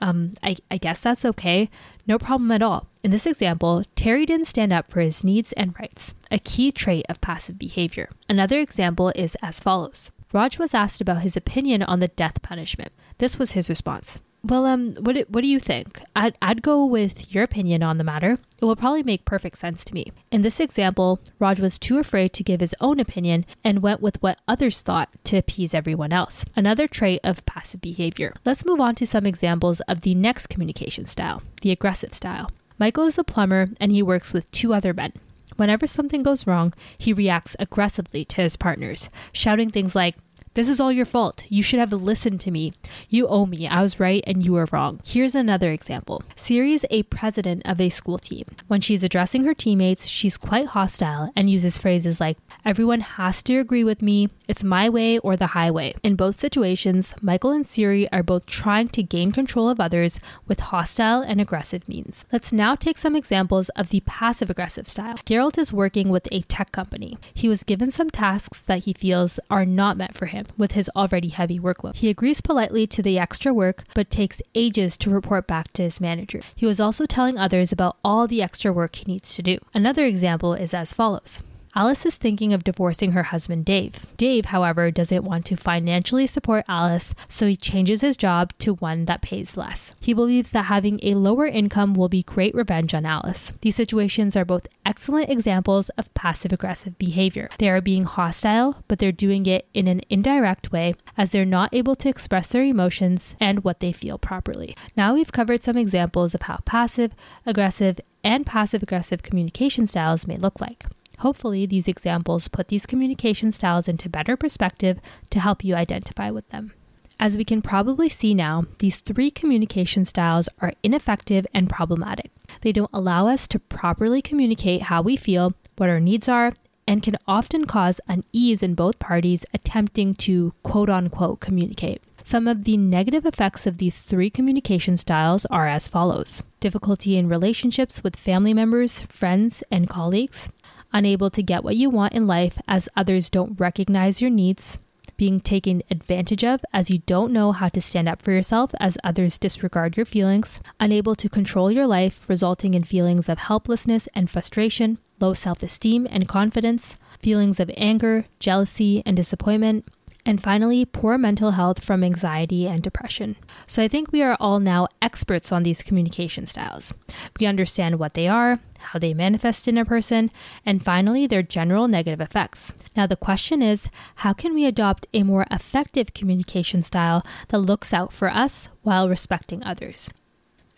Um, 0.00 0.32
I, 0.42 0.56
I 0.70 0.78
guess 0.78 1.00
that's 1.00 1.24
okay. 1.24 1.70
No 2.08 2.18
problem 2.18 2.50
at 2.50 2.62
all. 2.62 2.88
In 3.04 3.12
this 3.12 3.26
example, 3.26 3.84
Terry 3.94 4.26
didn't 4.26 4.48
stand 4.48 4.72
up 4.72 4.90
for 4.90 5.00
his 5.00 5.22
needs 5.22 5.52
and 5.52 5.78
rights, 5.78 6.14
a 6.30 6.40
key 6.40 6.72
trait 6.72 7.06
of 7.08 7.20
passive 7.20 7.58
behavior. 7.58 8.10
Another 8.28 8.58
example 8.58 9.12
is 9.14 9.36
as 9.42 9.60
follows 9.60 10.10
Raj 10.32 10.58
was 10.58 10.74
asked 10.74 11.00
about 11.00 11.22
his 11.22 11.36
opinion 11.36 11.82
on 11.82 12.00
the 12.00 12.08
death 12.08 12.42
punishment. 12.42 12.90
This 13.18 13.38
was 13.38 13.52
his 13.52 13.68
response 13.68 14.18
well, 14.44 14.66
um, 14.66 14.94
what 14.94 15.14
do, 15.14 15.24
what 15.28 15.42
do 15.42 15.46
you 15.46 15.60
think? 15.60 16.02
I'd, 16.16 16.36
I'd 16.42 16.62
go 16.62 16.84
with 16.84 17.32
your 17.32 17.44
opinion 17.44 17.82
on 17.82 17.98
the 17.98 18.04
matter. 18.04 18.38
It 18.58 18.64
will 18.64 18.76
probably 18.76 19.02
make 19.02 19.24
perfect 19.24 19.58
sense 19.58 19.84
to 19.84 19.94
me. 19.94 20.12
In 20.30 20.42
this 20.42 20.60
example, 20.60 21.20
Raj 21.38 21.60
was 21.60 21.78
too 21.78 21.98
afraid 21.98 22.32
to 22.34 22.42
give 22.42 22.60
his 22.60 22.74
own 22.80 22.98
opinion 22.98 23.46
and 23.62 23.82
went 23.82 24.02
with 24.02 24.20
what 24.22 24.40
others 24.48 24.80
thought 24.80 25.10
to 25.24 25.36
appease 25.36 25.74
everyone 25.74 26.12
else. 26.12 26.44
Another 26.56 26.88
trait 26.88 27.20
of 27.22 27.46
passive 27.46 27.80
behavior. 27.80 28.34
Let's 28.44 28.64
move 28.64 28.80
on 28.80 28.94
to 28.96 29.06
some 29.06 29.26
examples 29.26 29.80
of 29.82 30.00
the 30.00 30.14
next 30.14 30.48
communication 30.48 31.06
style, 31.06 31.42
the 31.60 31.70
aggressive 31.70 32.12
style. 32.12 32.50
Michael 32.78 33.06
is 33.06 33.18
a 33.18 33.24
plumber 33.24 33.70
and 33.80 33.92
he 33.92 34.02
works 34.02 34.32
with 34.32 34.50
two 34.50 34.74
other 34.74 34.92
men. 34.92 35.12
Whenever 35.56 35.86
something 35.86 36.22
goes 36.22 36.46
wrong, 36.46 36.72
he 36.98 37.12
reacts 37.12 37.54
aggressively 37.60 38.24
to 38.24 38.42
his 38.42 38.56
partners, 38.56 39.10
shouting 39.32 39.70
things 39.70 39.94
like, 39.94 40.16
this 40.54 40.68
is 40.68 40.80
all 40.80 40.92
your 40.92 41.06
fault. 41.06 41.44
You 41.48 41.62
should 41.62 41.78
have 41.78 41.92
listened 41.92 42.40
to 42.42 42.50
me. 42.50 42.74
You 43.08 43.26
owe 43.26 43.46
me. 43.46 43.66
I 43.66 43.80
was 43.80 43.98
right 43.98 44.22
and 44.26 44.44
you 44.44 44.52
were 44.52 44.68
wrong. 44.70 45.00
Here's 45.02 45.34
another 45.34 45.70
example. 45.70 46.22
Siri 46.36 46.74
is 46.74 46.86
a 46.90 47.04
president 47.04 47.62
of 47.64 47.80
a 47.80 47.88
school 47.88 48.18
team. 48.18 48.44
When 48.68 48.82
she's 48.82 49.02
addressing 49.02 49.44
her 49.44 49.54
teammates, 49.54 50.06
she's 50.06 50.36
quite 50.36 50.66
hostile 50.68 51.32
and 51.34 51.48
uses 51.48 51.78
phrases 51.78 52.20
like, 52.20 52.36
everyone 52.66 53.00
has 53.00 53.42
to 53.44 53.56
agree 53.56 53.82
with 53.82 54.02
me, 54.02 54.28
it's 54.46 54.62
my 54.62 54.90
way 54.90 55.18
or 55.18 55.36
the 55.36 55.48
highway. 55.48 55.94
In 56.02 56.16
both 56.16 56.38
situations, 56.38 57.14
Michael 57.22 57.52
and 57.52 57.66
Siri 57.66 58.10
are 58.12 58.22
both 58.22 58.44
trying 58.44 58.88
to 58.88 59.02
gain 59.02 59.32
control 59.32 59.70
of 59.70 59.80
others 59.80 60.20
with 60.46 60.60
hostile 60.60 61.22
and 61.22 61.40
aggressive 61.40 61.88
means. 61.88 62.26
Let's 62.30 62.52
now 62.52 62.74
take 62.74 62.98
some 62.98 63.16
examples 63.16 63.70
of 63.70 63.88
the 63.88 64.00
passive 64.00 64.50
aggressive 64.50 64.86
style. 64.86 65.16
Geralt 65.24 65.56
is 65.56 65.72
working 65.72 66.10
with 66.10 66.28
a 66.30 66.42
tech 66.42 66.72
company. 66.72 67.16
He 67.32 67.48
was 67.48 67.62
given 67.62 67.90
some 67.90 68.10
tasks 68.10 68.60
that 68.60 68.84
he 68.84 68.92
feels 68.92 69.40
are 69.48 69.64
not 69.64 69.96
meant 69.96 70.14
for 70.14 70.26
him 70.26 70.41
with 70.56 70.72
his 70.72 70.90
already 70.96 71.28
heavy 71.28 71.58
workload. 71.58 71.96
He 71.96 72.08
agrees 72.08 72.40
politely 72.40 72.86
to 72.88 73.02
the 73.02 73.18
extra 73.18 73.52
work, 73.52 73.84
but 73.94 74.10
takes 74.10 74.42
ages 74.54 74.96
to 74.98 75.10
report 75.10 75.46
back 75.46 75.72
to 75.74 75.82
his 75.82 76.00
manager. 76.00 76.40
He 76.54 76.66
was 76.66 76.80
also 76.80 77.06
telling 77.06 77.38
others 77.38 77.72
about 77.72 77.96
all 78.04 78.26
the 78.26 78.42
extra 78.42 78.72
work 78.72 78.96
he 78.96 79.10
needs 79.10 79.34
to 79.36 79.42
do. 79.42 79.58
Another 79.74 80.04
example 80.04 80.54
is 80.54 80.74
as 80.74 80.92
follows. 80.92 81.42
Alice 81.74 82.04
is 82.04 82.16
thinking 82.16 82.52
of 82.52 82.64
divorcing 82.64 83.12
her 83.12 83.22
husband 83.22 83.64
Dave. 83.64 84.04
Dave, 84.18 84.46
however, 84.46 84.90
doesn't 84.90 85.24
want 85.24 85.46
to 85.46 85.56
financially 85.56 86.26
support 86.26 86.66
Alice, 86.68 87.14
so 87.30 87.46
he 87.46 87.56
changes 87.56 88.02
his 88.02 88.18
job 88.18 88.52
to 88.58 88.74
one 88.74 89.06
that 89.06 89.22
pays 89.22 89.56
less. 89.56 89.92
He 89.98 90.12
believes 90.12 90.50
that 90.50 90.66
having 90.66 91.00
a 91.02 91.14
lower 91.14 91.46
income 91.46 91.94
will 91.94 92.10
be 92.10 92.24
great 92.24 92.54
revenge 92.54 92.92
on 92.92 93.06
Alice. 93.06 93.54
These 93.62 93.76
situations 93.76 94.36
are 94.36 94.44
both 94.44 94.68
excellent 94.84 95.30
examples 95.30 95.88
of 95.90 96.12
passive 96.12 96.52
aggressive 96.52 96.98
behavior. 96.98 97.48
They 97.58 97.70
are 97.70 97.80
being 97.80 98.04
hostile, 98.04 98.84
but 98.86 98.98
they're 98.98 99.10
doing 99.10 99.46
it 99.46 99.66
in 99.72 99.88
an 99.88 100.02
indirect 100.10 100.72
way 100.72 100.94
as 101.16 101.30
they're 101.30 101.46
not 101.46 101.72
able 101.72 101.96
to 101.96 102.08
express 102.10 102.48
their 102.48 102.64
emotions 102.64 103.34
and 103.40 103.64
what 103.64 103.80
they 103.80 103.92
feel 103.92 104.18
properly. 104.18 104.76
Now 104.94 105.14
we've 105.14 105.32
covered 105.32 105.64
some 105.64 105.78
examples 105.78 106.34
of 106.34 106.42
how 106.42 106.58
passive, 106.66 107.12
aggressive, 107.46 107.98
and 108.22 108.44
passive 108.44 108.82
aggressive 108.82 109.22
communication 109.22 109.86
styles 109.86 110.26
may 110.26 110.36
look 110.36 110.60
like. 110.60 110.84
Hopefully, 111.22 111.66
these 111.66 111.86
examples 111.86 112.48
put 112.48 112.66
these 112.66 112.84
communication 112.84 113.52
styles 113.52 113.86
into 113.86 114.08
better 114.08 114.36
perspective 114.36 114.98
to 115.30 115.38
help 115.38 115.62
you 115.62 115.76
identify 115.76 116.32
with 116.32 116.48
them. 116.48 116.72
As 117.20 117.36
we 117.36 117.44
can 117.44 117.62
probably 117.62 118.08
see 118.08 118.34
now, 118.34 118.64
these 118.80 118.98
three 118.98 119.30
communication 119.30 120.04
styles 120.04 120.48
are 120.60 120.72
ineffective 120.82 121.46
and 121.54 121.70
problematic. 121.70 122.32
They 122.62 122.72
don't 122.72 122.90
allow 122.92 123.28
us 123.28 123.46
to 123.48 123.60
properly 123.60 124.20
communicate 124.20 124.82
how 124.82 125.00
we 125.00 125.14
feel, 125.14 125.54
what 125.76 125.88
our 125.88 126.00
needs 126.00 126.28
are, 126.28 126.52
and 126.88 127.04
can 127.04 127.16
often 127.28 127.66
cause 127.66 128.00
unease 128.08 128.60
in 128.64 128.74
both 128.74 128.98
parties 128.98 129.46
attempting 129.54 130.16
to 130.16 130.52
quote 130.64 130.90
unquote 130.90 131.38
communicate. 131.38 132.02
Some 132.24 132.48
of 132.48 132.64
the 132.64 132.76
negative 132.76 133.26
effects 133.26 133.64
of 133.64 133.78
these 133.78 134.00
three 134.00 134.28
communication 134.28 134.96
styles 134.96 135.46
are 135.46 135.68
as 135.68 135.86
follows 135.88 136.42
difficulty 136.58 137.16
in 137.16 137.28
relationships 137.28 138.02
with 138.04 138.16
family 138.16 138.54
members, 138.54 139.02
friends, 139.02 139.64
and 139.70 139.88
colleagues, 139.88 140.48
unable 140.92 141.30
to 141.30 141.42
get 141.42 141.64
what 141.64 141.76
you 141.76 141.90
want 141.90 142.12
in 142.12 142.26
life 142.26 142.58
as 142.68 142.88
others 142.96 143.30
don't 143.30 143.58
recognize 143.58 144.20
your 144.20 144.30
needs, 144.30 144.78
being 145.16 145.40
taken 145.40 145.82
advantage 145.90 146.42
of 146.42 146.64
as 146.72 146.90
you 146.90 146.98
don't 147.06 147.32
know 147.32 147.52
how 147.52 147.68
to 147.68 147.80
stand 147.80 148.08
up 148.08 148.20
for 148.20 148.32
yourself 148.32 148.72
as 148.80 148.98
others 149.04 149.38
disregard 149.38 149.96
your 149.96 150.06
feelings, 150.06 150.60
unable 150.80 151.14
to 151.14 151.28
control 151.28 151.70
your 151.70 151.86
life, 151.86 152.28
resulting 152.28 152.74
in 152.74 152.84
feelings 152.84 153.28
of 153.28 153.38
helplessness 153.38 154.08
and 154.14 154.28
frustration, 154.28 154.98
low 155.20 155.34
self 155.34 155.62
esteem 155.62 156.06
and 156.10 156.28
confidence, 156.28 156.96
feelings 157.20 157.60
of 157.60 157.70
anger, 157.76 158.24
jealousy, 158.40 159.02
and 159.06 159.16
disappointment, 159.16 159.86
and 160.24 160.42
finally, 160.42 160.84
poor 160.84 161.18
mental 161.18 161.52
health 161.52 161.82
from 161.82 162.04
anxiety 162.04 162.68
and 162.68 162.82
depression. 162.82 163.36
So 163.66 163.82
I 163.82 163.88
think 163.88 164.12
we 164.12 164.22
are 164.22 164.36
all 164.38 164.60
now 164.60 164.88
experts 165.00 165.50
on 165.50 165.64
these 165.64 165.82
communication 165.82 166.46
styles. 166.46 166.94
We 167.40 167.46
understand 167.46 167.98
what 167.98 168.14
they 168.14 168.28
are, 168.28 168.60
how 168.78 168.98
they 168.98 169.14
manifest 169.14 169.66
in 169.66 169.78
a 169.78 169.84
person, 169.84 170.30
and 170.64 170.84
finally, 170.84 171.26
their 171.26 171.42
general 171.42 171.88
negative 171.88 172.20
effects. 172.20 172.72
Now, 172.96 173.06
the 173.06 173.16
question 173.16 173.62
is 173.62 173.88
how 174.16 174.32
can 174.32 174.54
we 174.54 174.64
adopt 174.64 175.06
a 175.12 175.24
more 175.24 175.46
effective 175.50 176.14
communication 176.14 176.82
style 176.82 177.24
that 177.48 177.58
looks 177.58 177.92
out 177.92 178.12
for 178.12 178.28
us 178.28 178.68
while 178.82 179.08
respecting 179.08 179.62
others? 179.64 180.08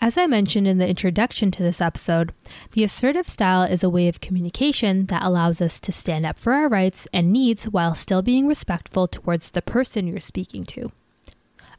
As 0.01 0.19
I 0.19 0.27
mentioned 0.27 0.69
in 0.69 0.79
the 0.79 0.89
introduction 0.89 1.51
to 1.53 1.63
this 1.63 1.81
episode, 1.81 2.35
the 2.73 2.85
assertive 2.85 3.29
style 3.29 3.63
is 3.63 3.83
a 3.83 3.89
way 3.89 4.07
of 4.09 4.21
communication 4.21 5.07
that 5.07 5.23
allows 5.23 5.63
us 5.63 5.81
to 5.81 5.93
stand 5.93 6.27
up 6.27 6.39
for 6.39 6.53
our 6.53 6.69
rights 6.69 7.09
and 7.13 7.33
needs 7.33 7.65
while 7.65 7.95
still 7.95 8.21
being 8.21 8.47
respectful 8.47 9.09
towards 9.09 9.51
the 9.51 9.63
person 9.63 10.07
you're 10.07 10.21
speaking 10.21 10.65
to. 10.65 10.93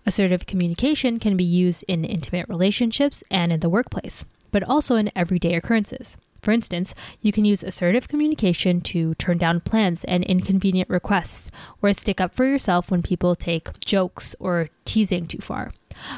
Assertive 0.08 0.46
communication 0.46 1.20
can 1.20 1.38
be 1.38 1.44
used 1.44 1.84
in 1.88 2.04
intimate 2.04 2.50
relationships 2.50 3.24
and 3.30 3.52
in 3.52 3.60
the 3.60 3.70
workplace, 3.70 4.26
but 4.52 4.68
also 4.68 4.96
in 4.96 5.12
everyday 5.16 5.54
occurrences. 5.54 6.18
For 6.42 6.52
instance, 6.52 6.94
you 7.22 7.32
can 7.32 7.44
use 7.44 7.64
assertive 7.64 8.08
communication 8.08 8.82
to 8.82 9.16
turn 9.16 9.40
down 9.40 9.62
plans 9.62 10.04
and 10.04 10.24
inconvenient 10.24 10.90
requests, 10.90 11.50
or 11.82 11.92
stick 11.92 12.22
up 12.22 12.36
for 12.36 12.46
yourself 12.46 12.92
when 12.92 13.02
people 13.02 13.34
take 13.34 13.80
jokes 13.80 14.36
or 14.40 14.70
teasing 14.86 15.28
too 15.28 15.40
far. 15.40 15.72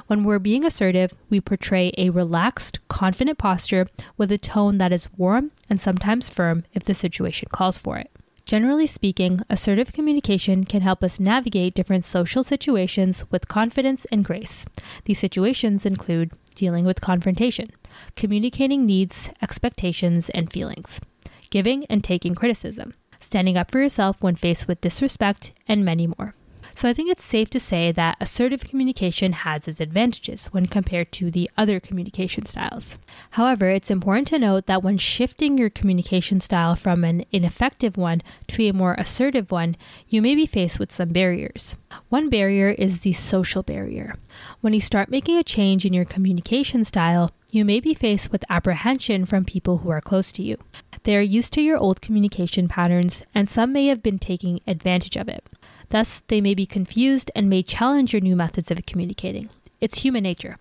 When 0.07 0.23
we're 0.23 0.39
being 0.39 0.65
assertive, 0.65 1.13
we 1.29 1.41
portray 1.41 1.91
a 1.97 2.09
relaxed, 2.09 2.79
confident 2.87 3.37
posture 3.37 3.87
with 4.17 4.31
a 4.31 4.37
tone 4.37 4.77
that 4.77 4.91
is 4.91 5.09
warm 5.17 5.51
and 5.69 5.79
sometimes 5.79 6.29
firm 6.29 6.63
if 6.73 6.83
the 6.83 6.93
situation 6.93 7.49
calls 7.51 7.77
for 7.77 7.97
it. 7.97 8.11
Generally 8.45 8.87
speaking, 8.87 9.39
assertive 9.49 9.91
communication 9.91 10.63
can 10.63 10.79
help 10.79 11.03
us 11.03 11.19
navigate 11.19 11.73
different 11.73 12.05
social 12.05 12.43
situations 12.43 13.25
with 13.29 13.49
confidence 13.49 14.05
and 14.09 14.23
grace. 14.23 14.65
These 15.03 15.19
situations 15.19 15.85
include 15.85 16.31
dealing 16.55 16.85
with 16.85 17.01
confrontation, 17.01 17.71
communicating 18.15 18.85
needs, 18.85 19.29
expectations, 19.41 20.29
and 20.29 20.49
feelings, 20.49 21.01
giving 21.49 21.83
and 21.87 22.01
taking 22.01 22.35
criticism, 22.35 22.93
standing 23.19 23.57
up 23.57 23.69
for 23.69 23.79
yourself 23.79 24.15
when 24.21 24.37
faced 24.37 24.65
with 24.65 24.79
disrespect, 24.79 25.51
and 25.67 25.83
many 25.83 26.07
more. 26.07 26.33
So 26.77 26.87
I 26.87 26.93
think 26.93 27.09
it's 27.09 27.25
safe 27.25 27.49
to 27.49 27.59
say 27.59 27.91
that 27.93 28.17
assertive 28.21 28.63
communication 28.63 29.33
has 29.33 29.67
its 29.67 29.79
advantages 29.79 30.45
when 30.51 30.67
compared 30.67 31.11
to 31.13 31.31
the 31.31 31.49
other 31.57 31.79
communication 31.79 32.45
styles. 32.45 32.99
However, 33.31 33.71
it's 33.71 33.89
important 33.89 34.27
to 34.27 34.37
note 34.37 34.67
that 34.67 34.83
when 34.83 34.99
shifting 34.99 35.57
your 35.57 35.71
communication 35.71 36.39
style 36.39 36.75
from 36.75 37.03
an 37.03 37.25
ineffective 37.31 37.97
one 37.97 38.21
to 38.49 38.67
a 38.67 38.73
more 38.73 38.93
assertive 38.99 39.49
one, 39.49 39.75
you 40.07 40.21
may 40.21 40.35
be 40.35 40.45
faced 40.45 40.77
with 40.77 40.93
some 40.93 41.09
barriers. 41.09 41.75
One 42.09 42.29
barrier 42.29 42.69
is 42.69 43.01
the 43.01 43.13
social 43.13 43.63
barrier. 43.63 44.13
When 44.61 44.73
you 44.73 44.79
start 44.79 45.09
making 45.09 45.39
a 45.39 45.43
change 45.43 45.83
in 45.83 45.93
your 45.93 46.05
communication 46.05 46.83
style, 46.85 47.31
you 47.49 47.65
may 47.65 47.79
be 47.79 47.95
faced 47.95 48.31
with 48.31 48.45
apprehension 48.51 49.25
from 49.25 49.45
people 49.45 49.79
who 49.79 49.89
are 49.89 49.99
close 49.99 50.31
to 50.33 50.43
you. 50.43 50.57
They 51.05 51.17
are 51.17 51.21
used 51.21 51.53
to 51.53 51.61
your 51.61 51.79
old 51.79 52.01
communication 52.01 52.67
patterns, 52.67 53.23
and 53.33 53.49
some 53.49 53.73
may 53.73 53.87
have 53.87 54.03
been 54.03 54.19
taking 54.19 54.61
advantage 54.67 55.15
of 55.15 55.27
it. 55.27 55.43
Thus, 55.89 56.21
they 56.27 56.41
may 56.41 56.53
be 56.53 56.65
confused 56.65 57.31
and 57.35 57.49
may 57.49 57.63
challenge 57.63 58.13
your 58.13 58.21
new 58.21 58.35
methods 58.35 58.71
of 58.71 58.85
communicating. 58.85 59.49
It's 59.79 60.01
human 60.01 60.23
nature. 60.23 60.57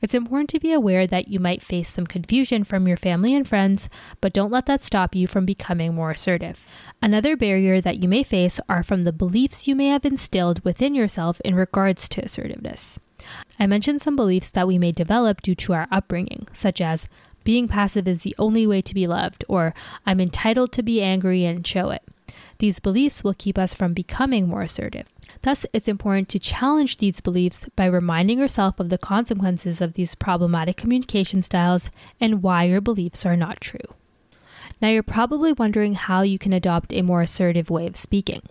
It's 0.00 0.14
important 0.14 0.48
to 0.50 0.60
be 0.60 0.72
aware 0.72 1.06
that 1.06 1.28
you 1.28 1.38
might 1.38 1.62
face 1.62 1.90
some 1.90 2.06
confusion 2.06 2.64
from 2.64 2.88
your 2.88 2.96
family 2.96 3.34
and 3.34 3.46
friends, 3.46 3.90
but 4.20 4.32
don't 4.32 4.50
let 4.50 4.66
that 4.66 4.84
stop 4.84 5.14
you 5.14 5.26
from 5.26 5.44
becoming 5.44 5.94
more 5.94 6.10
assertive. 6.10 6.66
Another 7.02 7.36
barrier 7.36 7.80
that 7.80 8.02
you 8.02 8.08
may 8.08 8.22
face 8.22 8.60
are 8.68 8.82
from 8.82 9.02
the 9.02 9.12
beliefs 9.12 9.68
you 9.68 9.76
may 9.76 9.88
have 9.88 10.06
instilled 10.06 10.64
within 10.64 10.94
yourself 10.94 11.40
in 11.44 11.54
regards 11.54 12.08
to 12.08 12.24
assertiveness. 12.24 12.98
I 13.58 13.66
mentioned 13.66 14.00
some 14.00 14.16
beliefs 14.16 14.50
that 14.50 14.66
we 14.66 14.78
may 14.78 14.92
develop 14.92 15.42
due 15.42 15.54
to 15.56 15.74
our 15.74 15.86
upbringing, 15.90 16.48
such 16.54 16.80
as 16.80 17.08
being 17.44 17.68
passive 17.68 18.08
is 18.08 18.22
the 18.22 18.34
only 18.38 18.66
way 18.66 18.80
to 18.82 18.94
be 18.94 19.06
loved, 19.06 19.44
or 19.48 19.74
I'm 20.06 20.20
entitled 20.20 20.72
to 20.72 20.82
be 20.82 21.02
angry 21.02 21.44
and 21.44 21.66
show 21.66 21.90
it. 21.90 22.02
These 22.60 22.78
beliefs 22.78 23.24
will 23.24 23.32
keep 23.32 23.56
us 23.56 23.72
from 23.72 23.94
becoming 23.94 24.46
more 24.46 24.60
assertive. 24.60 25.06
Thus, 25.40 25.64
it's 25.72 25.88
important 25.88 26.28
to 26.28 26.38
challenge 26.38 26.98
these 26.98 27.22
beliefs 27.22 27.66
by 27.74 27.86
reminding 27.86 28.38
yourself 28.38 28.78
of 28.78 28.90
the 28.90 28.98
consequences 28.98 29.80
of 29.80 29.94
these 29.94 30.14
problematic 30.14 30.76
communication 30.76 31.40
styles 31.40 31.88
and 32.20 32.42
why 32.42 32.64
your 32.64 32.82
beliefs 32.82 33.24
are 33.24 33.34
not 33.34 33.62
true. 33.62 33.94
Now, 34.82 34.88
you're 34.88 35.02
probably 35.02 35.54
wondering 35.54 35.94
how 35.94 36.20
you 36.20 36.38
can 36.38 36.52
adopt 36.52 36.92
a 36.92 37.00
more 37.00 37.22
assertive 37.22 37.70
way 37.70 37.86
of 37.86 37.96
speaking. 37.96 38.42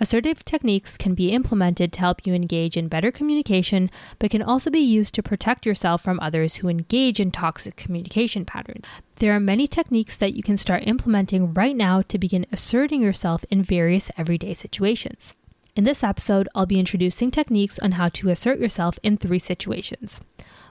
Assertive 0.00 0.44
techniques 0.44 0.96
can 0.96 1.14
be 1.14 1.32
implemented 1.32 1.92
to 1.92 2.00
help 2.00 2.26
you 2.26 2.34
engage 2.34 2.76
in 2.76 2.88
better 2.88 3.10
communication, 3.10 3.90
but 4.18 4.30
can 4.30 4.42
also 4.42 4.70
be 4.70 4.78
used 4.78 5.14
to 5.14 5.22
protect 5.22 5.66
yourself 5.66 6.02
from 6.02 6.18
others 6.20 6.56
who 6.56 6.68
engage 6.68 7.20
in 7.20 7.30
toxic 7.30 7.76
communication 7.76 8.44
patterns. 8.44 8.84
There 9.16 9.34
are 9.34 9.40
many 9.40 9.66
techniques 9.66 10.16
that 10.16 10.34
you 10.34 10.42
can 10.42 10.56
start 10.56 10.86
implementing 10.86 11.54
right 11.54 11.76
now 11.76 12.02
to 12.02 12.18
begin 12.18 12.46
asserting 12.50 13.02
yourself 13.02 13.44
in 13.50 13.62
various 13.62 14.10
everyday 14.16 14.54
situations. 14.54 15.34
In 15.74 15.84
this 15.84 16.04
episode, 16.04 16.48
I'll 16.54 16.66
be 16.66 16.78
introducing 16.78 17.30
techniques 17.30 17.78
on 17.78 17.92
how 17.92 18.10
to 18.10 18.28
assert 18.28 18.58
yourself 18.58 18.98
in 19.02 19.16
three 19.16 19.38
situations. 19.38 20.20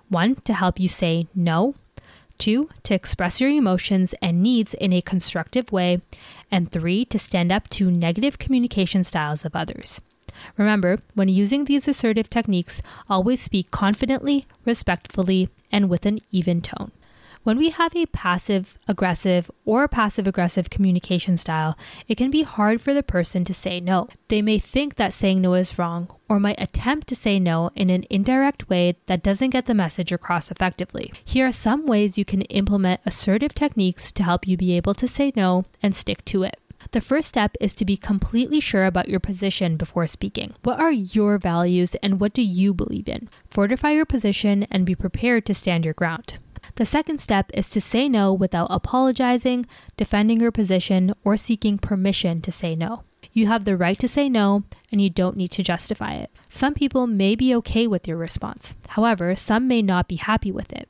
One, 0.09 0.35
to 0.43 0.53
help 0.53 0.79
you 0.79 0.87
say 0.87 1.27
no. 1.33 1.73
Two, 2.41 2.69
to 2.81 2.95
express 2.95 3.39
your 3.39 3.51
emotions 3.51 4.15
and 4.19 4.41
needs 4.41 4.73
in 4.73 4.93
a 4.93 5.01
constructive 5.01 5.71
way. 5.71 6.01
And 6.49 6.71
three, 6.71 7.05
to 7.05 7.19
stand 7.19 7.51
up 7.51 7.69
to 7.69 7.91
negative 7.91 8.39
communication 8.39 9.03
styles 9.03 9.45
of 9.45 9.55
others. 9.55 10.01
Remember, 10.57 10.97
when 11.13 11.29
using 11.29 11.65
these 11.65 11.87
assertive 11.87 12.31
techniques, 12.31 12.81
always 13.07 13.43
speak 13.43 13.69
confidently, 13.69 14.47
respectfully, 14.65 15.49
and 15.71 15.87
with 15.87 16.07
an 16.07 16.17
even 16.31 16.61
tone. 16.61 16.91
When 17.43 17.57
we 17.57 17.69
have 17.69 17.95
a 17.95 18.05
passive 18.05 18.77
aggressive 18.87 19.49
or 19.65 19.87
passive 19.87 20.27
aggressive 20.27 20.69
communication 20.69 21.37
style, 21.37 21.75
it 22.07 22.13
can 22.13 22.29
be 22.29 22.43
hard 22.43 22.81
for 22.81 22.93
the 22.93 23.01
person 23.01 23.43
to 23.45 23.53
say 23.53 23.79
no. 23.79 24.07
They 24.27 24.43
may 24.43 24.59
think 24.59 24.97
that 24.97 25.11
saying 25.11 25.41
no 25.41 25.55
is 25.55 25.79
wrong 25.79 26.15
or 26.29 26.39
might 26.39 26.61
attempt 26.61 27.07
to 27.07 27.15
say 27.15 27.39
no 27.39 27.71
in 27.73 27.89
an 27.89 28.05
indirect 28.11 28.69
way 28.69 28.97
that 29.07 29.23
doesn't 29.23 29.49
get 29.49 29.65
the 29.65 29.73
message 29.73 30.11
across 30.11 30.51
effectively. 30.51 31.11
Here 31.25 31.47
are 31.47 31.51
some 31.51 31.87
ways 31.87 32.15
you 32.15 32.25
can 32.25 32.43
implement 32.43 33.01
assertive 33.07 33.55
techniques 33.55 34.11
to 34.11 34.23
help 34.23 34.47
you 34.47 34.55
be 34.55 34.77
able 34.77 34.93
to 34.93 35.07
say 35.07 35.33
no 35.35 35.65
and 35.81 35.95
stick 35.95 36.23
to 36.25 36.43
it. 36.43 36.57
The 36.91 37.01
first 37.01 37.27
step 37.27 37.55
is 37.59 37.73
to 37.75 37.85
be 37.85 37.97
completely 37.97 38.59
sure 38.59 38.85
about 38.85 39.09
your 39.09 39.19
position 39.19 39.77
before 39.77 40.05
speaking. 40.05 40.53
What 40.61 40.79
are 40.79 40.91
your 40.91 41.39
values 41.39 41.95
and 42.03 42.19
what 42.19 42.33
do 42.33 42.43
you 42.43 42.71
believe 42.71 43.09
in? 43.09 43.29
Fortify 43.49 43.91
your 43.91 44.05
position 44.05 44.67
and 44.69 44.85
be 44.85 44.93
prepared 44.93 45.47
to 45.47 45.55
stand 45.55 45.85
your 45.85 45.95
ground. 45.95 46.37
The 46.75 46.85
second 46.85 47.19
step 47.19 47.51
is 47.53 47.69
to 47.69 47.81
say 47.81 48.07
no 48.07 48.33
without 48.33 48.67
apologizing, 48.69 49.65
defending 49.97 50.39
your 50.39 50.51
position, 50.51 51.13
or 51.23 51.37
seeking 51.37 51.77
permission 51.77 52.41
to 52.41 52.51
say 52.51 52.75
no. 52.75 53.03
You 53.33 53.47
have 53.47 53.65
the 53.65 53.77
right 53.77 53.99
to 53.99 54.07
say 54.07 54.29
no, 54.29 54.63
and 54.91 55.01
you 55.01 55.09
don't 55.09 55.37
need 55.37 55.51
to 55.51 55.63
justify 55.63 56.15
it. 56.15 56.31
Some 56.49 56.73
people 56.73 57.07
may 57.07 57.35
be 57.35 57.55
okay 57.55 57.87
with 57.87 58.07
your 58.07 58.17
response. 58.17 58.73
However, 58.89 59.35
some 59.35 59.67
may 59.67 59.81
not 59.81 60.07
be 60.07 60.15
happy 60.15 60.51
with 60.51 60.71
it. 60.73 60.89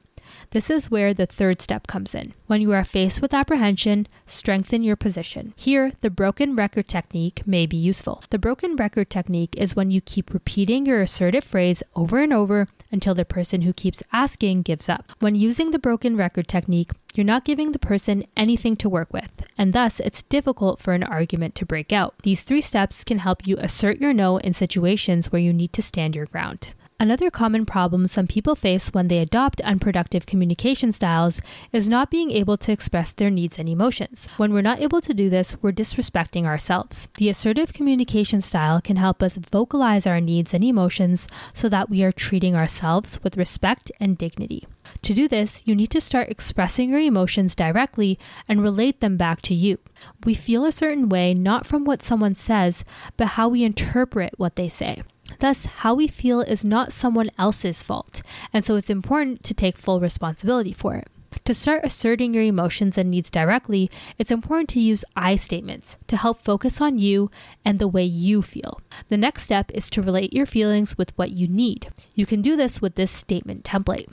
This 0.51 0.69
is 0.69 0.89
where 0.89 1.13
the 1.13 1.25
third 1.25 1.61
step 1.61 1.87
comes 1.87 2.15
in. 2.15 2.33
When 2.47 2.61
you 2.61 2.71
are 2.71 2.83
faced 2.83 3.21
with 3.21 3.33
apprehension, 3.33 4.07
strengthen 4.25 4.83
your 4.83 4.95
position. 4.95 5.53
Here, 5.55 5.91
the 6.01 6.09
broken 6.09 6.55
record 6.55 6.87
technique 6.87 7.45
may 7.45 7.65
be 7.65 7.77
useful. 7.77 8.23
The 8.29 8.39
broken 8.39 8.75
record 8.75 9.09
technique 9.09 9.55
is 9.57 9.75
when 9.75 9.91
you 9.91 10.01
keep 10.01 10.33
repeating 10.33 10.85
your 10.85 11.01
assertive 11.01 11.43
phrase 11.43 11.83
over 11.95 12.19
and 12.19 12.33
over 12.33 12.67
until 12.91 13.15
the 13.15 13.25
person 13.25 13.61
who 13.61 13.73
keeps 13.73 14.03
asking 14.11 14.63
gives 14.63 14.89
up. 14.89 15.11
When 15.19 15.35
using 15.35 15.71
the 15.71 15.79
broken 15.79 16.17
record 16.17 16.47
technique, 16.47 16.91
you're 17.13 17.25
not 17.25 17.45
giving 17.45 17.71
the 17.71 17.79
person 17.79 18.23
anything 18.37 18.75
to 18.77 18.89
work 18.89 19.13
with, 19.13 19.31
and 19.57 19.73
thus 19.73 19.99
it's 19.99 20.23
difficult 20.23 20.79
for 20.79 20.93
an 20.93 21.03
argument 21.03 21.55
to 21.55 21.65
break 21.65 21.91
out. 21.91 22.15
These 22.23 22.43
three 22.43 22.61
steps 22.61 23.03
can 23.03 23.19
help 23.19 23.45
you 23.45 23.57
assert 23.57 23.99
your 23.99 24.13
no 24.13 24.37
in 24.37 24.53
situations 24.53 25.31
where 25.31 25.41
you 25.41 25.53
need 25.53 25.73
to 25.73 25.81
stand 25.81 26.15
your 26.15 26.25
ground. 26.25 26.73
Another 27.01 27.31
common 27.31 27.65
problem 27.65 28.05
some 28.05 28.27
people 28.27 28.53
face 28.53 28.93
when 28.93 29.07
they 29.07 29.17
adopt 29.17 29.59
unproductive 29.61 30.27
communication 30.27 30.91
styles 30.91 31.41
is 31.73 31.89
not 31.89 32.11
being 32.11 32.29
able 32.29 32.57
to 32.57 32.71
express 32.71 33.11
their 33.11 33.31
needs 33.31 33.57
and 33.57 33.67
emotions. 33.67 34.27
When 34.37 34.53
we're 34.53 34.61
not 34.61 34.81
able 34.81 35.01
to 35.01 35.13
do 35.15 35.27
this, 35.27 35.57
we're 35.63 35.71
disrespecting 35.71 36.45
ourselves. 36.45 37.07
The 37.17 37.29
assertive 37.29 37.73
communication 37.73 38.43
style 38.43 38.79
can 38.81 38.97
help 38.97 39.23
us 39.23 39.37
vocalize 39.37 40.05
our 40.05 40.21
needs 40.21 40.53
and 40.53 40.63
emotions 40.63 41.27
so 41.55 41.67
that 41.69 41.89
we 41.89 42.03
are 42.03 42.11
treating 42.11 42.55
ourselves 42.55 43.19
with 43.23 43.35
respect 43.35 43.91
and 43.99 44.15
dignity. 44.15 44.67
To 45.01 45.15
do 45.15 45.27
this, 45.27 45.63
you 45.65 45.73
need 45.73 45.89
to 45.89 46.01
start 46.01 46.29
expressing 46.29 46.91
your 46.91 46.99
emotions 46.99 47.55
directly 47.55 48.19
and 48.47 48.61
relate 48.61 49.01
them 49.01 49.17
back 49.17 49.41
to 49.43 49.55
you. 49.55 49.79
We 50.23 50.35
feel 50.35 50.65
a 50.65 50.71
certain 50.71 51.09
way 51.09 51.33
not 51.33 51.65
from 51.65 51.83
what 51.83 52.03
someone 52.03 52.35
says, 52.35 52.85
but 53.17 53.29
how 53.29 53.49
we 53.49 53.63
interpret 53.63 54.35
what 54.37 54.55
they 54.55 54.69
say. 54.69 55.01
Thus, 55.39 55.65
how 55.65 55.95
we 55.95 56.07
feel 56.07 56.41
is 56.41 56.63
not 56.63 56.93
someone 56.93 57.31
else's 57.37 57.83
fault, 57.83 58.21
and 58.53 58.63
so 58.63 58.75
it's 58.75 58.89
important 58.89 59.43
to 59.43 59.53
take 59.53 59.77
full 59.77 59.99
responsibility 59.99 60.73
for 60.73 60.95
it. 60.95 61.07
To 61.45 61.53
start 61.53 61.81
asserting 61.83 62.33
your 62.33 62.43
emotions 62.43 62.97
and 62.97 63.09
needs 63.09 63.29
directly, 63.29 63.89
it's 64.17 64.31
important 64.31 64.69
to 64.69 64.79
use 64.79 65.05
I 65.15 65.37
statements 65.37 65.97
to 66.07 66.17
help 66.17 66.43
focus 66.43 66.81
on 66.81 66.99
you 66.99 67.31
and 67.65 67.79
the 67.79 67.87
way 67.87 68.03
you 68.03 68.41
feel. 68.41 68.81
The 69.07 69.17
next 69.17 69.43
step 69.43 69.71
is 69.73 69.89
to 69.91 70.01
relate 70.01 70.33
your 70.33 70.45
feelings 70.45 70.97
with 70.97 71.17
what 71.17 71.31
you 71.31 71.47
need. 71.47 71.89
You 72.13 72.25
can 72.25 72.41
do 72.41 72.55
this 72.55 72.81
with 72.81 72.95
this 72.95 73.11
statement 73.11 73.63
template 73.63 74.09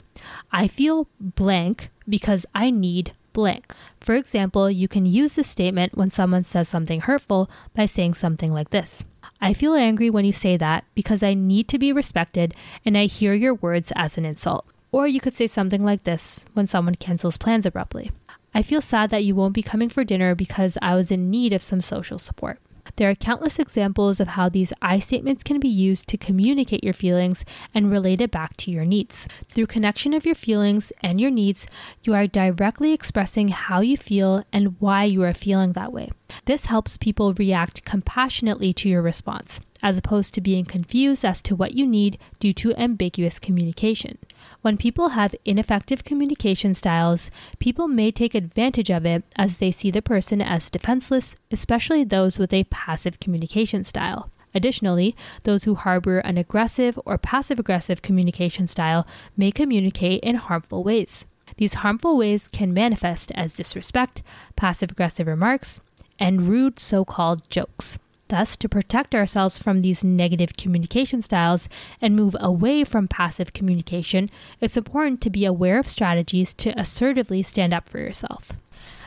I 0.51 0.67
feel 0.67 1.07
blank 1.19 1.91
because 2.07 2.45
I 2.55 2.71
need 2.71 3.13
blank. 3.33 3.73
For 4.01 4.15
example, 4.15 4.71
you 4.71 4.87
can 4.87 5.05
use 5.05 5.35
this 5.35 5.47
statement 5.47 5.95
when 5.97 6.11
someone 6.11 6.43
says 6.43 6.67
something 6.67 7.01
hurtful 7.01 7.49
by 7.75 7.85
saying 7.85 8.15
something 8.15 8.51
like 8.51 8.71
this 8.71 9.05
I 9.41 9.53
feel 9.53 9.73
angry 9.73 10.09
when 10.09 10.25
you 10.25 10.31
say 10.31 10.57
that 10.57 10.85
because 10.95 11.23
I 11.23 11.33
need 11.33 11.67
to 11.69 11.79
be 11.79 11.93
respected 11.93 12.53
and 12.85 12.97
I 12.97 13.05
hear 13.05 13.33
your 13.33 13.53
words 13.53 13.93
as 13.95 14.17
an 14.17 14.25
insult. 14.25 14.65
Or 14.91 15.07
you 15.07 15.19
could 15.19 15.35
say 15.35 15.47
something 15.47 15.83
like 15.83 16.03
this 16.03 16.45
when 16.53 16.67
someone 16.67 16.95
cancels 16.95 17.37
plans 17.37 17.65
abruptly 17.65 18.11
I 18.53 18.61
feel 18.63 18.81
sad 18.81 19.09
that 19.11 19.23
you 19.23 19.35
won't 19.35 19.53
be 19.53 19.61
coming 19.61 19.89
for 19.89 20.03
dinner 20.03 20.33
because 20.33 20.77
I 20.81 20.95
was 20.95 21.11
in 21.11 21.29
need 21.29 21.53
of 21.53 21.63
some 21.63 21.81
social 21.81 22.17
support. 22.17 22.59
There 22.99 23.09
are 23.09 23.15
countless 23.15 23.59
examples 23.59 24.19
of 24.19 24.27
how 24.27 24.49
these 24.49 24.73
I 24.81 24.99
statements 24.99 25.41
can 25.41 25.57
be 25.57 25.69
used 25.69 26.09
to 26.09 26.17
communicate 26.17 26.83
your 26.83 26.91
feelings 26.91 27.45
and 27.73 27.89
relate 27.89 28.19
it 28.19 28.29
back 28.29 28.57
to 28.57 28.71
your 28.71 28.83
needs. 28.83 29.25
Through 29.47 29.67
connection 29.67 30.13
of 30.13 30.25
your 30.25 30.35
feelings 30.35 30.91
and 31.01 31.21
your 31.21 31.31
needs, 31.31 31.65
you 32.03 32.13
are 32.13 32.27
directly 32.27 32.91
expressing 32.91 33.47
how 33.47 33.79
you 33.79 33.95
feel 33.95 34.43
and 34.51 34.75
why 34.81 35.05
you 35.05 35.23
are 35.23 35.33
feeling 35.33 35.71
that 35.73 35.93
way. 35.93 36.11
This 36.43 36.65
helps 36.65 36.97
people 36.97 37.33
react 37.33 37.85
compassionately 37.85 38.73
to 38.73 38.89
your 38.89 39.01
response, 39.01 39.61
as 39.81 39.97
opposed 39.97 40.33
to 40.33 40.41
being 40.41 40.65
confused 40.65 41.23
as 41.23 41.41
to 41.43 41.55
what 41.55 41.75
you 41.75 41.87
need 41.87 42.17
due 42.41 42.51
to 42.51 42.75
ambiguous 42.75 43.39
communication. 43.39 44.17
When 44.61 44.75
people 44.75 45.09
have 45.09 45.35
ineffective 45.45 46.03
communication 46.03 46.73
styles, 46.73 47.31
people 47.59 47.87
may 47.87 48.11
take 48.11 48.35
advantage 48.35 48.89
of 48.89 49.05
it 49.05 49.23
as 49.37 49.57
they 49.57 49.71
see 49.71 49.89
the 49.89 50.01
person 50.01 50.41
as 50.41 50.69
defenseless, 50.69 51.37
especially 51.49 52.03
those 52.03 52.37
with 52.37 52.51
a 52.53 52.65
passive 52.65 53.21
communication 53.21 53.85
style. 53.85 54.29
Additionally, 54.53 55.15
those 55.43 55.63
who 55.63 55.75
harbor 55.75 56.19
an 56.19 56.37
aggressive 56.37 56.99
or 57.05 57.17
passive 57.17 57.57
aggressive 57.57 58.01
communication 58.01 58.67
style 58.67 59.07
may 59.37 59.51
communicate 59.51 60.21
in 60.23 60.35
harmful 60.35 60.83
ways. 60.83 61.23
These 61.55 61.75
harmful 61.75 62.17
ways 62.17 62.49
can 62.51 62.73
manifest 62.73 63.31
as 63.35 63.53
disrespect, 63.53 64.23
passive 64.57 64.91
aggressive 64.91 65.27
remarks, 65.27 65.79
and 66.19 66.49
rude 66.49 66.79
so 66.79 67.05
called 67.05 67.49
jokes. 67.49 67.97
Thus, 68.29 68.55
to 68.57 68.69
protect 68.69 69.15
ourselves 69.15 69.57
from 69.57 69.81
these 69.81 70.03
negative 70.03 70.55
communication 70.55 71.21
styles 71.23 71.67
and 71.99 72.15
move 72.15 72.35
away 72.39 72.83
from 72.83 73.07
passive 73.07 73.53
communication, 73.53 74.29
it's 74.61 74.77
important 74.77 75.19
to 75.21 75.31
be 75.31 75.45
aware 75.45 75.79
of 75.79 75.87
strategies 75.87 76.53
to 76.55 76.79
assertively 76.79 77.41
stand 77.41 77.73
up 77.73 77.89
for 77.89 77.97
yourself. 77.97 78.53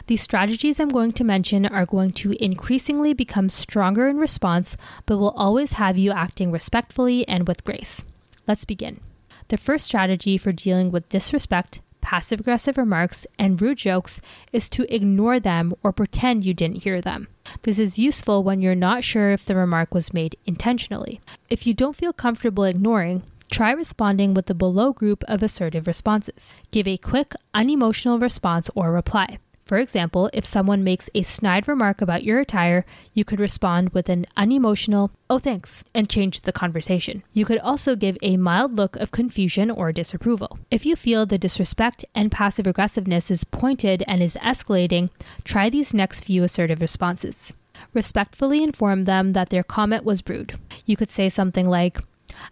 These 0.08 0.22
strategies 0.22 0.80
I'm 0.80 0.88
going 0.88 1.12
to 1.12 1.24
mention 1.24 1.66
are 1.66 1.86
going 1.86 2.12
to 2.14 2.32
increasingly 2.44 3.14
become 3.14 3.48
stronger 3.48 4.08
in 4.08 4.18
response, 4.18 4.76
but 5.06 5.18
will 5.18 5.30
always 5.30 5.74
have 5.74 5.96
you 5.96 6.10
acting 6.10 6.50
respectfully 6.50 7.26
and 7.28 7.46
with 7.46 7.64
grace. 7.64 8.04
Let's 8.48 8.64
begin. 8.64 9.00
The 9.48 9.56
first 9.56 9.86
strategy 9.86 10.36
for 10.36 10.50
dealing 10.50 10.90
with 10.90 11.08
disrespect, 11.08 11.80
passive 12.02 12.40
aggressive 12.40 12.76
remarks, 12.76 13.26
and 13.38 13.62
rude 13.62 13.78
jokes 13.78 14.20
is 14.52 14.68
to 14.68 14.94
ignore 14.94 15.40
them 15.40 15.72
or 15.82 15.92
pretend 15.92 16.44
you 16.44 16.52
didn't 16.52 16.82
hear 16.82 17.00
them. 17.00 17.28
This 17.62 17.78
is 17.78 17.98
useful 17.98 18.42
when 18.42 18.60
you're 18.60 18.74
not 18.74 19.04
sure 19.04 19.30
if 19.30 19.46
the 19.46 19.56
remark 19.56 19.94
was 19.94 20.12
made 20.12 20.36
intentionally. 20.44 21.20
If 21.48 21.66
you 21.66 21.72
don't 21.72 21.96
feel 21.96 22.12
comfortable 22.12 22.64
ignoring, 22.64 23.22
try 23.50 23.70
responding 23.72 24.34
with 24.34 24.46
the 24.46 24.54
below 24.54 24.92
group 24.92 25.24
of 25.28 25.42
assertive 25.42 25.86
responses. 25.86 26.54
Give 26.70 26.86
a 26.86 26.98
quick, 26.98 27.32
unemotional 27.54 28.18
response 28.18 28.68
or 28.74 28.92
reply. 28.92 29.38
For 29.64 29.78
example, 29.78 30.28
if 30.32 30.44
someone 30.44 30.84
makes 30.84 31.08
a 31.14 31.22
snide 31.22 31.68
remark 31.68 32.00
about 32.00 32.24
your 32.24 32.40
attire, 32.40 32.84
you 33.12 33.24
could 33.24 33.40
respond 33.40 33.90
with 33.90 34.08
an 34.08 34.26
unemotional, 34.36 35.12
oh 35.30 35.38
thanks, 35.38 35.84
and 35.94 36.10
change 36.10 36.40
the 36.40 36.52
conversation. 36.52 37.22
You 37.32 37.44
could 37.44 37.58
also 37.58 37.96
give 37.96 38.18
a 38.22 38.36
mild 38.36 38.74
look 38.74 38.96
of 38.96 39.12
confusion 39.12 39.70
or 39.70 39.92
disapproval. 39.92 40.58
If 40.70 40.84
you 40.84 40.96
feel 40.96 41.26
the 41.26 41.38
disrespect 41.38 42.04
and 42.14 42.32
passive 42.32 42.66
aggressiveness 42.66 43.30
is 43.30 43.44
pointed 43.44 44.02
and 44.06 44.22
is 44.22 44.36
escalating, 44.36 45.10
try 45.44 45.70
these 45.70 45.94
next 45.94 46.24
few 46.24 46.42
assertive 46.42 46.80
responses. 46.80 47.54
Respectfully 47.94 48.62
inform 48.62 49.04
them 49.04 49.32
that 49.32 49.50
their 49.50 49.62
comment 49.62 50.04
was 50.04 50.22
rude. 50.28 50.58
You 50.84 50.96
could 50.96 51.10
say 51.10 51.28
something 51.28 51.68
like, 51.68 51.98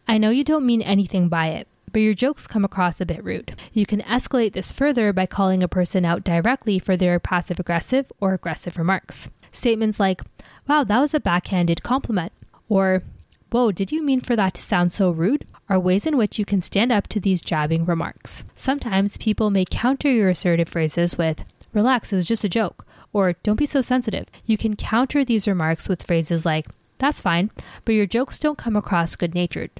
I 0.06 0.18
know 0.18 0.30
you 0.30 0.44
don't 0.44 0.66
mean 0.66 0.82
anything 0.82 1.28
by 1.28 1.48
it, 1.48 1.68
but 1.92 2.00
your 2.00 2.14
jokes 2.14 2.46
come 2.46 2.64
across 2.64 3.00
a 3.00 3.07
bit 3.07 3.24
rude. 3.24 3.57
You 3.72 3.87
can 3.87 4.00
escalate 4.03 4.53
this 4.53 4.72
further 4.72 5.12
by 5.12 5.26
calling 5.26 5.62
a 5.62 5.68
person 5.68 6.05
out 6.05 6.24
directly 6.24 6.79
for 6.79 6.96
their 6.96 7.18
passive 7.18 7.59
aggressive 7.59 8.11
or 8.20 8.35
aggressive 8.35 8.76
remarks. 8.76 9.31
Statements 9.53 9.98
like, 9.98 10.22
wow, 10.68 10.85
that 10.85 11.00
was 11.00 11.14
a 11.14 11.20
backhanded 11.20 11.83
compliment, 11.83 12.33
or, 12.68 13.03
whoa, 13.50 13.72
did 13.72 13.90
you 13.90 14.03
mean 14.03 14.20
for 14.20 14.37
that 14.37 14.55
to 14.55 14.62
sound 14.62 14.92
so 14.92 15.11
rude? 15.11 15.46
are 15.70 15.79
ways 15.79 16.05
in 16.05 16.16
which 16.16 16.37
you 16.38 16.44
can 16.44 16.61
stand 16.61 16.90
up 16.90 17.07
to 17.07 17.20
these 17.20 17.40
jabbing 17.40 17.87
remarks. 17.87 18.44
Sometimes 18.57 19.16
people 19.16 19.50
may 19.50 19.64
counter 19.64 20.11
your 20.11 20.29
assertive 20.29 20.68
phrases 20.68 21.16
with, 21.16 21.44
relax, 21.72 22.12
it 22.12 22.16
was 22.16 22.26
just 22.26 22.44
a 22.44 22.48
joke, 22.48 22.85
or 23.12 23.35
don't 23.44 23.55
be 23.55 23.66
so 23.66 23.81
sensitive. 23.81 24.26
You 24.44 24.59
can 24.59 24.74
counter 24.74 25.24
these 25.24 25.46
remarks 25.46 25.88
with 25.88 26.03
phrases 26.03 26.44
like, 26.44 26.66
that's 26.98 27.20
fine, 27.20 27.53
but 27.85 27.94
your 27.94 28.05
jokes 28.05 28.38
don't 28.40 28.59
come 28.59 28.74
across 28.74 29.14
good 29.14 29.33
natured. 29.33 29.70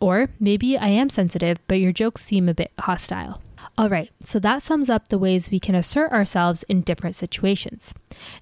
Or 0.00 0.28
maybe 0.38 0.76
I 0.76 0.88
am 0.88 1.08
sensitive, 1.10 1.58
but 1.68 1.80
your 1.80 1.92
jokes 1.92 2.22
seem 2.22 2.48
a 2.48 2.54
bit 2.54 2.72
hostile. 2.78 3.42
All 3.78 3.90
right, 3.90 4.10
so 4.24 4.38
that 4.38 4.62
sums 4.62 4.88
up 4.88 5.08
the 5.08 5.18
ways 5.18 5.50
we 5.50 5.60
can 5.60 5.74
assert 5.74 6.10
ourselves 6.10 6.62
in 6.62 6.80
different 6.80 7.14
situations. 7.14 7.92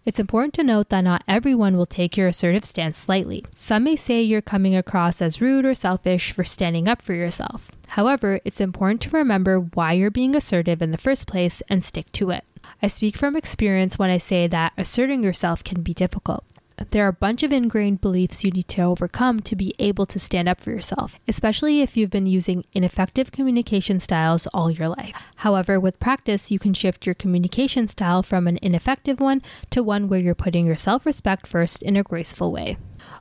It's 0.05 0.21
important 0.21 0.55
to 0.55 0.63
note 0.63 0.91
that 0.91 1.01
not 1.01 1.25
everyone 1.27 1.77
will 1.77 1.87
take 1.87 2.17
your 2.17 2.29
assertive 2.29 2.65
stance 2.65 3.09
lightly. 3.09 3.45
Some 3.57 3.83
may 3.83 3.97
say 3.97 4.23
you're 4.23 4.41
coming 4.41 4.77
across 4.77 5.21
as 5.21 5.41
rude 5.41 5.65
or 5.65 5.75
selfish 5.75 6.31
for 6.31 6.45
standing 6.45 6.87
up 6.87 7.03
for 7.03 7.15
yourself. 7.15 7.73
However, 7.89 8.39
it's 8.45 8.61
important 8.61 9.01
to 9.03 9.11
remember 9.11 9.59
why 9.59 9.95
you're 9.95 10.11
being 10.11 10.37
assertive 10.37 10.81
in 10.81 10.93
the 10.93 10.99
first 10.99 11.27
place 11.27 11.63
and 11.69 11.85
stick 11.85 12.13
to 12.13 12.31
it. 12.31 12.45
I 12.81 12.87
speak 12.87 13.17
from 13.17 13.35
experience 13.35 13.99
when 13.99 14.11
I 14.11 14.19
say 14.19 14.47
that 14.47 14.73
asserting 14.79 15.25
yourself 15.25 15.65
can 15.65 15.83
be 15.83 15.95
difficult. 15.95 16.45
There 16.91 17.05
are 17.05 17.09
a 17.09 17.13
bunch 17.13 17.43
of 17.43 17.53
ingrained 17.53 18.01
beliefs 18.01 18.45
you 18.45 18.51
need 18.51 18.69
to 18.69 18.83
overcome 18.83 19.41
to 19.41 19.57
be 19.57 19.75
able 19.79 20.07
to 20.07 20.19
stand 20.19 20.49
up 20.49 20.61
for 20.61 20.71
yourself, 20.71 21.17
especially 21.29 21.81
if 21.81 21.97
you've 21.97 22.11
been 22.11 22.27
using 22.27 22.65
ineffective 22.73 23.33
communication 23.33 24.01
styles 24.01 24.47
all 24.49 24.71
your 24.71 24.89
life. 24.89 25.15
However, 25.37 25.79
with 25.79 26.01
practice, 26.01 26.51
you 26.51 26.59
can 26.59 26.75
shift 26.75 27.07
your 27.07 27.15
communication 27.15 27.89
style 27.89 28.23
from 28.23 28.47
an 28.47 28.59
ineffective 28.63 29.21
one 29.21 29.43
to 29.71 29.83
one 29.83 30.09
where 30.09 30.21
you're 30.21 30.35
putting 30.35 30.67
your 30.67 30.77
self 30.77 31.07
respect 31.07 31.47
first 31.47 31.83
in 31.83 31.97
a 31.97 32.03
graceful 32.03 32.51
way. 32.51 32.77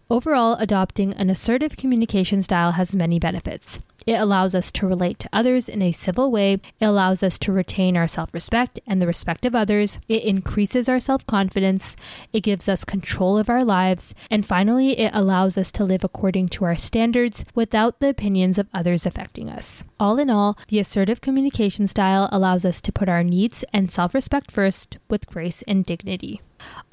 Overall, 0.09 0.55
adopting 0.59 1.13
an 1.13 1.29
assertive 1.29 1.77
communication 1.77 2.41
style 2.41 2.73
has 2.73 2.95
many 2.95 3.19
benefits. 3.19 3.79
It 4.05 4.13
allows 4.13 4.55
us 4.55 4.71
to 4.73 4.87
relate 4.87 5.19
to 5.19 5.29
others 5.31 5.69
in 5.69 5.81
a 5.81 5.91
civil 5.91 6.31
way. 6.31 6.53
It 6.79 6.85
allows 6.85 7.23
us 7.23 7.37
to 7.39 7.51
retain 7.51 7.95
our 7.97 8.07
self 8.07 8.33
respect 8.33 8.79
and 8.85 9.01
the 9.01 9.07
respect 9.07 9.45
of 9.45 9.55
others. 9.55 9.99
It 10.07 10.23
increases 10.23 10.89
our 10.89 10.99
self 10.99 11.25
confidence. 11.25 11.95
It 12.31 12.41
gives 12.41 12.67
us 12.67 12.85
control 12.85 13.37
of 13.37 13.49
our 13.49 13.63
lives. 13.63 14.13
And 14.29 14.45
finally, 14.45 14.99
it 14.99 15.11
allows 15.13 15.57
us 15.57 15.71
to 15.73 15.83
live 15.83 16.03
according 16.03 16.49
to 16.49 16.65
our 16.65 16.75
standards 16.75 17.45
without 17.55 17.99
the 17.99 18.09
opinions 18.09 18.57
of 18.57 18.67
others 18.73 19.05
affecting 19.05 19.49
us. 19.49 19.83
All 19.99 20.19
in 20.19 20.29
all, 20.29 20.57
the 20.67 20.79
assertive 20.79 21.21
communication 21.21 21.87
style 21.87 22.27
allows 22.31 22.65
us 22.65 22.81
to 22.81 22.91
put 22.91 23.09
our 23.09 23.23
needs 23.23 23.63
and 23.71 23.91
self 23.91 24.13
respect 24.13 24.51
first 24.51 24.97
with 25.09 25.27
grace 25.27 25.61
and 25.67 25.85
dignity. 25.85 26.41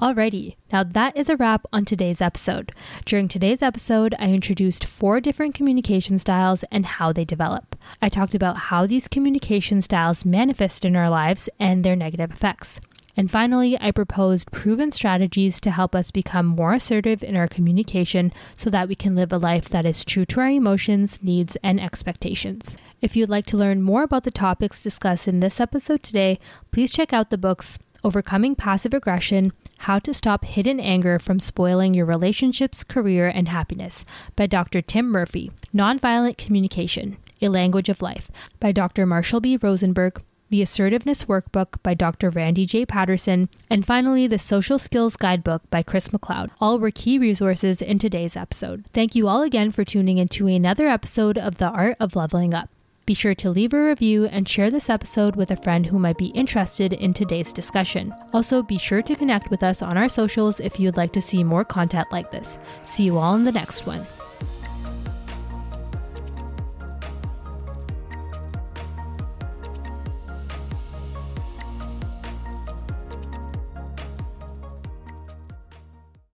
Alrighty, 0.01 0.55
now 0.71 0.83
that 0.83 1.15
is 1.15 1.29
a 1.29 1.37
wrap 1.37 1.65
on 1.71 1.85
today's 1.85 2.21
episode. 2.21 2.71
During 3.05 3.27
today's 3.27 3.61
episode, 3.61 4.15
I 4.19 4.31
introduced 4.31 4.85
four 4.85 5.19
different 5.19 5.55
communication 5.55 6.17
styles 6.17 6.63
and 6.71 6.85
how 6.85 7.00
they 7.09 7.25
develop. 7.25 7.75
I 8.01 8.09
talked 8.09 8.35
about 8.35 8.57
how 8.57 8.85
these 8.85 9.07
communication 9.07 9.81
styles 9.81 10.25
manifest 10.25 10.85
in 10.85 10.95
our 10.95 11.09
lives 11.09 11.49
and 11.57 11.83
their 11.83 11.95
negative 11.95 12.31
effects. 12.31 12.81
And 13.17 13.29
finally, 13.29 13.77
I 13.81 13.91
proposed 13.91 14.51
proven 14.51 14.91
strategies 14.91 15.59
to 15.61 15.71
help 15.71 15.95
us 15.95 16.11
become 16.11 16.45
more 16.45 16.73
assertive 16.73 17.23
in 17.23 17.35
our 17.35 17.47
communication 17.47 18.31
so 18.55 18.69
that 18.69 18.87
we 18.87 18.95
can 18.95 19.15
live 19.15 19.33
a 19.33 19.37
life 19.37 19.67
that 19.69 19.85
is 19.85 20.05
true 20.05 20.25
to 20.27 20.39
our 20.39 20.49
emotions, 20.49 21.19
needs, 21.21 21.57
and 21.63 21.79
expectations. 21.79 22.77
If 23.01 23.15
you'd 23.15 23.29
like 23.29 23.45
to 23.47 23.57
learn 23.57 23.81
more 23.81 24.03
about 24.03 24.23
the 24.23 24.31
topics 24.31 24.81
discussed 24.81 25.27
in 25.27 25.39
this 25.39 25.59
episode 25.59 26.03
today, 26.03 26.39
please 26.71 26.91
check 26.93 27.11
out 27.11 27.31
the 27.31 27.37
books 27.37 27.79
Overcoming 28.03 28.55
Passive 28.55 28.93
Aggression 28.95 29.53
How 29.79 29.99
to 29.99 30.13
Stop 30.13 30.43
Hidden 30.45 30.79
Anger 30.79 31.19
from 31.19 31.39
Spoiling 31.39 31.93
Your 31.93 32.07
Relationships, 32.07 32.83
Career, 32.83 33.27
and 33.27 33.47
Happiness 33.47 34.03
by 34.35 34.47
Dr. 34.47 34.81
Tim 34.81 35.07
Murphy, 35.07 35.51
Nonviolent 35.73 36.37
Communication 36.37 37.17
A 37.41 37.49
Language 37.49 37.89
of 37.89 38.01
Life 38.01 38.31
by 38.59 38.71
Dr. 38.71 39.05
Marshall 39.05 39.39
B. 39.39 39.55
Rosenberg, 39.55 40.21
the 40.49 40.63
Assertiveness 40.63 41.25
Workbook 41.25 41.81
by 41.83 41.93
Dr. 41.93 42.29
Randy 42.31 42.65
J. 42.65 42.85
Patterson, 42.87 43.49
and 43.69 43.85
finally, 43.85 44.25
the 44.25 44.39
Social 44.39 44.79
Skills 44.79 45.15
Guidebook 45.15 45.61
by 45.69 45.83
Chris 45.83 46.09
McLeod. 46.09 46.49
All 46.59 46.79
were 46.79 46.91
key 46.91 47.19
resources 47.19 47.81
in 47.81 47.99
today's 47.99 48.35
episode. 48.35 48.83
Thank 48.93 49.15
you 49.15 49.27
all 49.27 49.43
again 49.43 49.71
for 49.71 49.85
tuning 49.85 50.17
into 50.17 50.47
another 50.47 50.87
episode 50.87 51.37
of 51.37 51.59
The 51.59 51.69
Art 51.69 51.97
of 51.99 52.15
Leveling 52.15 52.53
Up. 52.53 52.69
Be 53.11 53.15
sure 53.15 53.35
to 53.35 53.49
leave 53.49 53.73
a 53.73 53.87
review 53.87 54.27
and 54.27 54.47
share 54.47 54.71
this 54.71 54.89
episode 54.89 55.35
with 55.35 55.51
a 55.51 55.57
friend 55.57 55.85
who 55.85 55.99
might 55.99 56.17
be 56.17 56.27
interested 56.27 56.93
in 56.93 57.13
today's 57.13 57.51
discussion. 57.51 58.15
Also, 58.31 58.63
be 58.63 58.77
sure 58.77 59.01
to 59.01 59.17
connect 59.17 59.51
with 59.51 59.63
us 59.63 59.81
on 59.81 59.97
our 59.97 60.07
socials 60.07 60.61
if 60.61 60.79
you'd 60.79 60.95
like 60.95 61.11
to 61.11 61.19
see 61.19 61.43
more 61.43 61.65
content 61.65 62.07
like 62.09 62.31
this. 62.31 62.57
See 62.85 63.03
you 63.03 63.17
all 63.17 63.35
in 63.35 63.43
the 63.43 63.51
next 63.51 63.85
one. 63.85 64.05